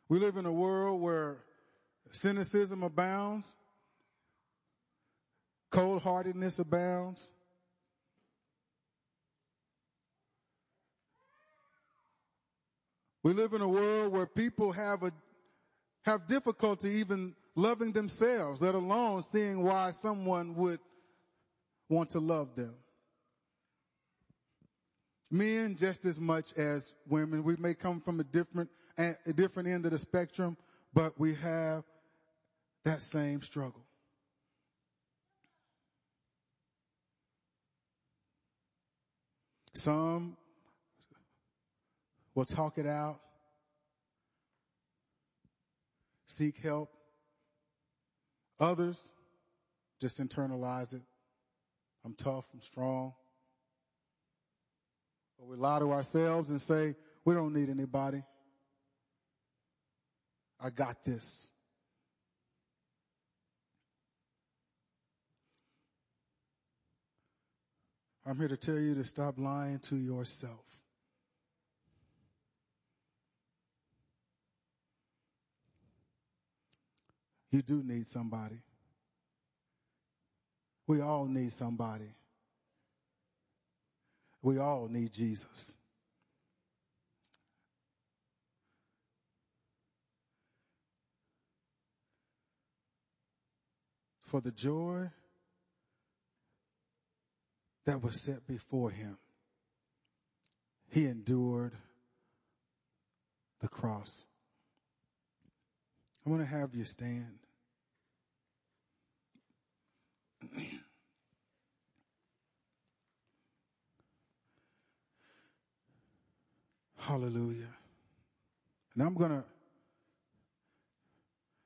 We 0.08 0.18
live 0.18 0.36
in 0.36 0.44
a 0.44 0.52
world 0.52 1.00
where 1.00 1.38
cynicism 2.10 2.82
abounds, 2.82 3.54
cold 5.70 6.02
heartedness 6.02 6.58
abounds. 6.58 7.30
We 13.22 13.32
live 13.32 13.54
in 13.54 13.62
a 13.62 13.68
world 13.68 14.12
where 14.12 14.26
people 14.26 14.72
have 14.72 15.02
a, 15.02 15.12
have 16.02 16.26
difficulty 16.26 16.90
even 16.90 17.34
loving 17.55 17.92
themselves, 17.92 18.61
let 18.61 18.74
alone 18.74 19.22
seeing 19.22 19.62
why 19.62 19.90
someone 19.90 20.55
would 20.55 20.80
want 21.88 22.11
to 22.11 22.20
love 22.20 22.55
them. 22.57 22.74
Men 25.30 25.76
just 25.76 26.05
as 26.05 26.20
much 26.20 26.53
as 26.55 26.94
women. 27.09 27.42
We 27.42 27.57
may 27.57 27.74
come 27.74 28.00
from 28.00 28.20
a 28.20 28.24
different, 28.24 28.70
a 28.98 29.32
different 29.34 29.68
end 29.68 29.86
of 29.86 29.92
the 29.92 29.98
spectrum, 29.98 30.57
but 30.92 31.18
we 31.18 31.34
have 31.36 31.84
that 32.84 33.03
same 33.03 33.40
struggle. 33.42 33.84
Some 39.74 40.36
will 42.34 42.44
talk 42.44 42.76
it 42.76 42.86
out, 42.86 43.20
seek 46.26 46.59
help. 46.59 46.90
Others 48.62 49.10
just 50.00 50.22
internalize 50.22 50.94
it. 50.94 51.02
I'm 52.04 52.14
tough, 52.14 52.44
I'm 52.54 52.60
strong. 52.60 53.12
Or 55.36 55.48
we 55.48 55.56
lie 55.56 55.80
to 55.80 55.90
ourselves 55.90 56.48
and 56.50 56.60
say, 56.60 56.94
we 57.24 57.34
don't 57.34 57.52
need 57.52 57.70
anybody. 57.70 58.22
I 60.60 60.70
got 60.70 61.04
this. 61.04 61.50
I'm 68.24 68.36
here 68.36 68.46
to 68.46 68.56
tell 68.56 68.78
you 68.78 68.94
to 68.94 69.02
stop 69.02 69.40
lying 69.40 69.80
to 69.80 69.96
yourself. 69.96 70.81
You 77.53 77.61
do 77.61 77.82
need 77.84 78.09
somebody. 78.09 78.62
We 80.86 81.03
all 81.03 81.26
need 81.26 81.53
somebody. 81.53 82.14
We 84.40 84.59
all 84.59 84.88
need 84.88 85.12
Jesus. 85.12 85.76
For 94.22 94.40
the 94.40 94.50
joy 94.50 95.11
that 97.84 98.03
was 98.03 98.22
set 98.22 98.46
before 98.46 98.90
him, 98.90 99.18
he 100.88 101.05
endured 101.05 101.72
the 103.61 103.68
cross. 103.68 104.24
I 106.26 106.30
want 106.30 106.42
to 106.42 106.48
have 106.48 106.74
you 106.74 106.84
stand. 106.84 107.41
Hallelujah. 116.98 117.74
And 118.94 119.03
I'm 119.03 119.14
going 119.14 119.30
to 119.30 119.44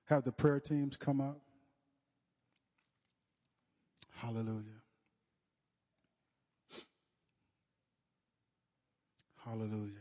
have 0.07 0.25
the 0.25 0.33
prayer 0.33 0.61
teams 0.61 0.97
come 0.97 1.21
up. 1.21 1.41
Hallelujah. 4.17 4.63
Hallelujah. 9.45 9.93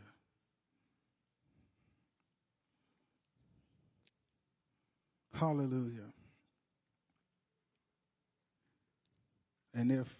Hallelujah. 5.34 6.15
And 9.76 9.92
if 9.92 10.18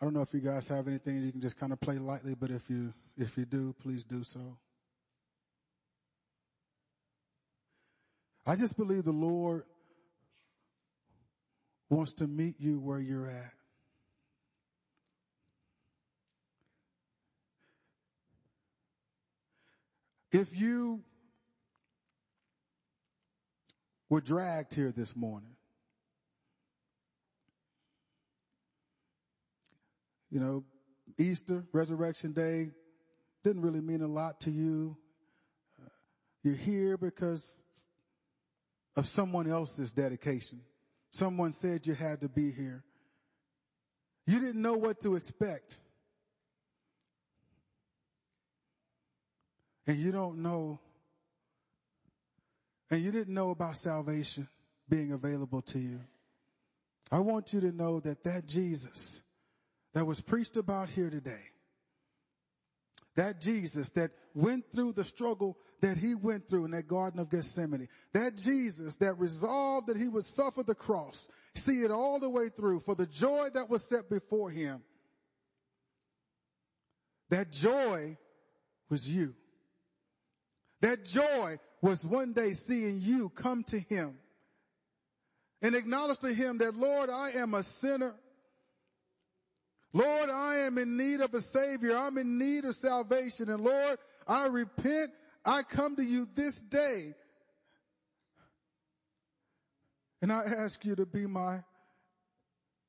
I 0.00 0.06
don't 0.06 0.14
know 0.14 0.22
if 0.22 0.32
you 0.32 0.40
guys 0.40 0.66
have 0.68 0.88
anything 0.88 1.22
you 1.22 1.30
can 1.30 1.42
just 1.42 1.60
kind 1.60 1.72
of 1.74 1.80
play 1.80 1.98
lightly, 1.98 2.34
but 2.34 2.50
if 2.50 2.70
you 2.70 2.94
if 3.18 3.36
you 3.36 3.44
do, 3.44 3.74
please 3.80 4.02
do 4.02 4.24
so. 4.24 4.56
I 8.46 8.56
just 8.56 8.78
believe 8.78 9.04
the 9.04 9.12
Lord 9.12 9.64
wants 11.90 12.14
to 12.14 12.26
meet 12.26 12.58
you 12.58 12.80
where 12.80 12.98
you're 12.98 13.28
at. 13.28 13.52
If 20.32 20.58
you 20.58 21.02
were 24.12 24.20
dragged 24.20 24.74
here 24.74 24.92
this 24.94 25.16
morning, 25.16 25.56
you 30.30 30.38
know, 30.38 30.62
Easter, 31.16 31.64
Resurrection 31.72 32.32
Day, 32.32 32.72
didn't 33.42 33.62
really 33.62 33.80
mean 33.80 34.02
a 34.02 34.06
lot 34.06 34.38
to 34.42 34.50
you. 34.50 34.98
Uh, 35.82 35.88
you're 36.42 36.54
here 36.54 36.98
because 36.98 37.56
of 38.96 39.06
someone 39.06 39.50
else's 39.50 39.92
dedication. 39.92 40.60
Someone 41.10 41.54
said 41.54 41.86
you 41.86 41.94
had 41.94 42.20
to 42.20 42.28
be 42.28 42.50
here. 42.50 42.84
You 44.26 44.40
didn't 44.40 44.60
know 44.60 44.74
what 44.74 45.00
to 45.00 45.16
expect. 45.16 45.78
And 49.86 49.98
you 49.98 50.12
don't 50.12 50.42
know, 50.42 50.80
and 52.92 53.02
you 53.02 53.10
didn't 53.10 53.32
know 53.32 53.50
about 53.50 53.74
salvation 53.74 54.46
being 54.86 55.12
available 55.12 55.62
to 55.62 55.78
you. 55.78 55.98
I 57.10 57.20
want 57.20 57.54
you 57.54 57.60
to 57.60 57.72
know 57.72 58.00
that 58.00 58.22
that 58.24 58.46
Jesus 58.46 59.22
that 59.94 60.06
was 60.06 60.20
preached 60.20 60.58
about 60.58 60.90
here 60.90 61.08
today. 61.08 61.40
That 63.16 63.40
Jesus 63.40 63.88
that 63.90 64.10
went 64.34 64.70
through 64.74 64.92
the 64.92 65.04
struggle 65.04 65.56
that 65.80 65.96
he 65.96 66.14
went 66.14 66.48
through 66.48 66.66
in 66.66 66.70
that 66.72 66.86
Garden 66.86 67.18
of 67.18 67.30
Gethsemane. 67.30 67.88
That 68.12 68.36
Jesus 68.36 68.96
that 68.96 69.18
resolved 69.18 69.86
that 69.86 69.96
he 69.96 70.08
would 70.08 70.26
suffer 70.26 70.62
the 70.62 70.74
cross, 70.74 71.28
see 71.54 71.84
it 71.84 71.90
all 71.90 72.18
the 72.18 72.30
way 72.30 72.50
through 72.50 72.80
for 72.80 72.94
the 72.94 73.06
joy 73.06 73.48
that 73.54 73.70
was 73.70 73.82
set 73.84 74.10
before 74.10 74.50
him. 74.50 74.82
That 77.30 77.50
joy 77.52 78.18
was 78.90 79.10
you. 79.10 79.34
That 80.82 81.06
joy 81.06 81.58
was 81.82 82.04
one 82.04 82.32
day 82.32 82.52
seeing 82.52 83.00
you 83.00 83.28
come 83.30 83.64
to 83.64 83.78
him 83.78 84.14
and 85.60 85.74
acknowledge 85.74 86.20
to 86.20 86.32
him 86.32 86.58
that, 86.58 86.76
Lord, 86.76 87.10
I 87.10 87.32
am 87.32 87.54
a 87.54 87.62
sinner. 87.62 88.14
Lord, 89.92 90.30
I 90.30 90.58
am 90.58 90.78
in 90.78 90.96
need 90.96 91.20
of 91.20 91.34
a 91.34 91.40
savior. 91.40 91.98
I'm 91.98 92.16
in 92.18 92.38
need 92.38 92.64
of 92.64 92.76
salvation. 92.76 93.50
And 93.50 93.62
Lord, 93.62 93.98
I 94.26 94.46
repent. 94.46 95.10
I 95.44 95.64
come 95.64 95.96
to 95.96 96.02
you 96.02 96.28
this 96.34 96.62
day. 96.62 97.14
And 100.22 100.32
I 100.32 100.44
ask 100.44 100.84
you 100.84 100.94
to 100.96 101.04
be 101.04 101.26
my 101.26 101.62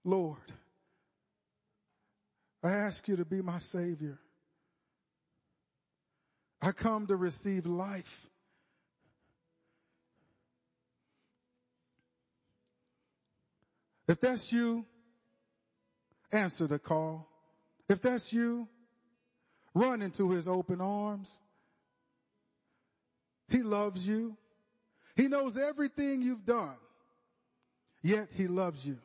Lord. 0.03 0.37
I 2.63 2.71
ask 2.71 3.07
you 3.07 3.17
to 3.17 3.25
be 3.25 3.41
my 3.41 3.59
savior. 3.59 4.19
I 6.61 6.71
come 6.71 7.07
to 7.07 7.15
receive 7.15 7.65
life. 7.65 8.29
If 14.07 14.19
that's 14.19 14.51
you, 14.51 14.85
answer 16.31 16.67
the 16.67 16.79
call. 16.79 17.27
If 17.89 18.01
that's 18.01 18.33
you, 18.33 18.67
run 19.73 20.01
into 20.01 20.31
his 20.31 20.47
open 20.47 20.81
arms. 20.81 21.39
He 23.49 23.63
loves 23.63 24.07
you. 24.07 24.35
He 25.15 25.27
knows 25.27 25.57
everything 25.57 26.21
you've 26.21 26.45
done, 26.45 26.75
yet 28.01 28.29
he 28.33 28.47
loves 28.47 28.85
you. 28.85 28.97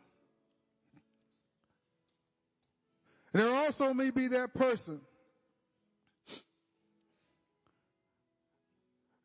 There 3.32 3.54
also 3.54 3.92
may 3.92 4.10
be 4.10 4.28
that 4.28 4.54
person. 4.54 5.00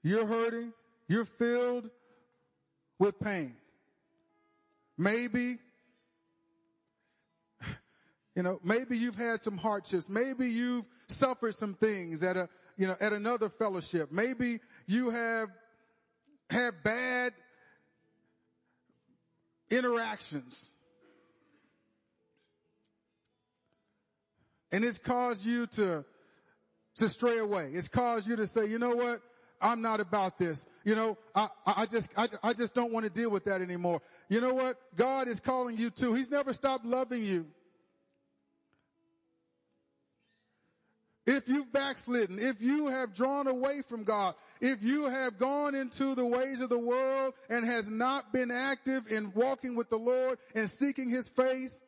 You're 0.04 0.26
hurting. 0.26 0.74
You're 1.08 1.26
filled 1.26 1.90
with 3.00 3.20
pain. 3.20 3.56
Maybe 4.98 5.58
you 8.36 8.44
know, 8.44 8.60
maybe 8.64 8.98
you've 8.98 9.16
had 9.16 9.44
some 9.44 9.58
hardships. 9.58 10.10
Maybe 10.10 10.50
you've 10.50 10.86
suffered 11.08 11.56
some 11.56 11.76
things 11.76 12.24
at 12.24 12.36
a, 12.36 12.50
you 12.78 12.88
know, 12.88 12.96
at 13.00 13.14
another 13.14 13.50
fellowship. 13.50 14.12
Maybe 14.12 14.60
you 14.88 15.12
have 15.12 15.50
had 16.50 16.84
bad 16.84 17.34
interactions. 19.70 20.72
And 24.72 24.84
it's 24.84 24.98
caused 24.98 25.46
you 25.46 25.68
to, 25.68 26.04
to 26.96 27.10
stray 27.10 27.38
away. 27.38 27.70
It's 27.74 27.88
caused 27.88 28.28
you 28.28 28.36
to 28.38 28.48
say, 28.48 28.66
you 28.66 28.80
know 28.80 28.96
what? 28.96 29.22
I'm 29.62 29.82
not 29.82 30.00
about 30.00 30.40
this. 30.40 30.68
You 30.84 30.96
know, 30.96 31.18
I, 31.36 31.48
I 31.66 31.86
just, 31.86 32.10
I, 32.18 32.28
I 32.42 32.54
just 32.54 32.74
don't 32.74 32.92
want 32.92 33.06
to 33.06 33.10
deal 33.10 33.30
with 33.30 33.46
that 33.46 33.62
anymore. 33.62 34.02
You 34.28 34.42
know 34.42 34.54
what? 34.54 34.78
God 34.96 35.28
is 35.28 35.40
calling 35.40 35.78
you 35.78 35.92
to. 35.92 36.16
He's 36.16 36.32
never 36.32 36.54
stopped 36.54 36.86
loving 36.86 37.24
you. 37.24 37.46
If 41.26 41.48
you've 41.48 41.72
backslidden, 41.72 42.38
if 42.38 42.62
you 42.62 42.88
have 42.88 43.14
drawn 43.14 43.48
away 43.48 43.82
from 43.82 44.04
God, 44.04 44.36
if 44.60 44.84
you 44.84 45.06
have 45.06 45.38
gone 45.38 45.74
into 45.74 46.16
the 46.16 46.26
ways 46.26 46.60
of 46.60 46.68
the 46.70 46.78
world 46.78 47.34
and 47.50 47.66
has 47.66 47.90
not 47.90 48.34
been 48.34 48.52
active 48.52 49.10
in 49.10 49.32
walking 49.34 49.76
with 49.76 49.90
the 49.90 49.98
Lord 49.98 50.38
and 50.54 50.70
seeking 50.70 51.10
His 51.10 51.30
face 51.30 51.82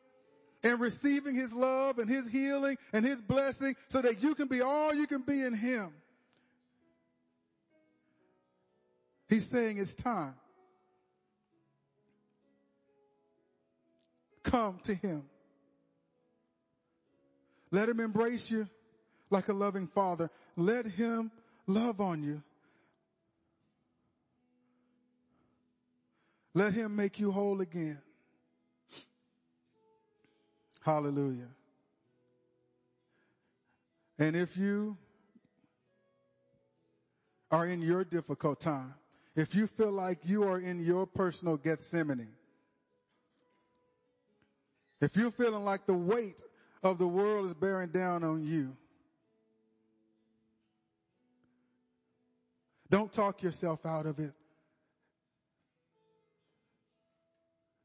and 0.62 0.80
receiving 0.80 1.34
His 1.34 1.52
love 1.52 1.98
and 1.98 2.08
His 2.08 2.26
healing 2.26 2.78
and 2.94 3.04
His 3.04 3.20
blessing 3.20 3.76
so 3.88 4.00
that 4.00 4.22
you 4.22 4.34
can 4.34 4.48
be 4.48 4.62
all 4.62 4.94
you 4.94 5.06
can 5.06 5.20
be 5.20 5.42
in 5.42 5.52
Him. 5.52 5.92
He's 9.28 9.46
saying 9.46 9.76
it's 9.76 9.94
time. 9.94 10.34
Come 14.44 14.78
to 14.84 14.94
Him. 14.94 15.24
Let 17.70 17.90
Him 17.90 18.00
embrace 18.00 18.50
you 18.50 18.66
like 19.30 19.48
a 19.48 19.52
loving 19.52 19.86
father. 19.86 20.30
Let 20.56 20.86
him 20.86 21.30
love 21.66 22.00
on 22.00 22.22
you. 22.22 22.42
Let 26.54 26.72
him 26.72 26.96
make 26.96 27.18
you 27.18 27.30
whole 27.30 27.60
again. 27.60 27.98
Hallelujah. 30.80 31.48
And 34.18 34.34
if 34.34 34.56
you 34.56 34.96
are 37.50 37.66
in 37.66 37.82
your 37.82 38.04
difficult 38.04 38.60
time, 38.60 38.94
if 39.34 39.54
you 39.54 39.66
feel 39.66 39.92
like 39.92 40.20
you 40.24 40.44
are 40.44 40.58
in 40.58 40.82
your 40.82 41.06
personal 41.06 41.58
Gethsemane, 41.58 42.28
if 45.00 45.14
you're 45.14 45.30
feeling 45.30 45.62
like 45.62 45.84
the 45.84 45.94
weight 45.94 46.42
of 46.82 46.96
the 46.96 47.06
world 47.06 47.44
is 47.46 47.52
bearing 47.54 47.90
down 47.90 48.24
on 48.24 48.44
you, 48.46 48.74
don't 52.96 53.12
talk 53.12 53.42
yourself 53.42 53.84
out 53.84 54.06
of 54.06 54.18
it. 54.18 54.32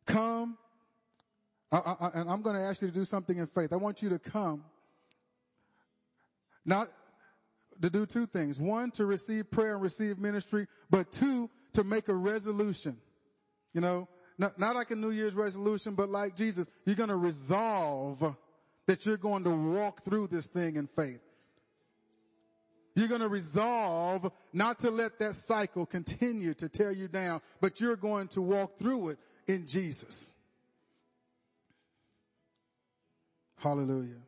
Come, 0.06 0.58
I, 1.70 1.78
I, 2.00 2.12
and 2.14 2.30
I'm 2.30 2.42
going 2.42 2.56
to 2.56 2.62
ask 2.62 2.82
you 2.82 2.88
to 2.88 2.94
do 2.94 3.04
something 3.04 3.38
in 3.38 3.48
faith. 3.48 3.74
I 3.74 3.76
want 3.76 4.02
you 4.02 4.08
to 4.08 4.20
come, 4.20 4.64
not 6.64 6.90
to 7.82 7.90
do 7.90 8.06
two 8.06 8.26
things. 8.26 8.58
One, 8.58 8.90
to 8.92 9.06
receive 9.06 9.52
prayer 9.52 9.74
and 9.74 9.82
receive 9.82 10.18
ministry, 10.18 10.66
but 10.90 11.12
two, 11.12 11.50
to 11.74 11.84
make 11.84 12.08
a 12.08 12.16
resolution. 12.16 12.96
You 13.74 13.82
know, 13.82 14.08
not, 14.38 14.58
not 14.58 14.76
like 14.76 14.92
a 14.92 14.96
New 14.96 15.12
Year's 15.12 15.34
resolution, 15.34 15.94
but 15.94 16.08
like 16.08 16.38
Jesus, 16.38 16.70
you're 16.86 16.96
going 16.96 17.10
to 17.10 17.18
resolve 17.18 18.34
that 18.88 19.06
you're 19.06 19.18
going 19.18 19.44
to 19.44 19.52
walk 19.52 20.06
through 20.06 20.28
this 20.28 20.46
thing 20.46 20.78
in 20.78 20.88
faith. 20.88 21.20
You're 22.96 23.08
going 23.08 23.22
to 23.22 23.30
resolve 23.30 24.32
not 24.52 24.80
to 24.80 24.92
let 24.92 25.20
that 25.20 25.36
cycle 25.36 25.86
continue 25.86 26.54
to 26.56 26.68
tear 26.68 26.92
you 26.92 27.08
down, 27.08 27.42
but 27.62 27.80
you're 27.80 27.96
going 27.96 28.28
to 28.30 28.42
walk 28.42 28.78
through 28.78 29.10
it 29.10 29.20
in 29.48 29.66
Jesus. 29.68 30.34
Hallelujah. 33.58 34.22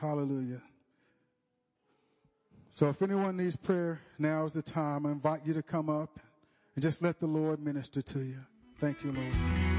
Hallelujah. 0.00 0.62
So 2.72 2.88
if 2.88 3.02
anyone 3.02 3.36
needs 3.36 3.56
prayer, 3.56 4.00
now 4.18 4.46
is 4.46 4.52
the 4.52 4.62
time. 4.62 5.04
I 5.04 5.12
invite 5.12 5.44
you 5.44 5.52
to 5.54 5.62
come 5.62 5.90
up 5.90 6.18
and 6.74 6.82
just 6.82 7.02
let 7.02 7.20
the 7.20 7.26
Lord 7.26 7.60
minister 7.62 8.00
to 8.00 8.20
you. 8.20 8.38
Thank 8.78 9.04
you, 9.04 9.12
Lord. 9.12 9.69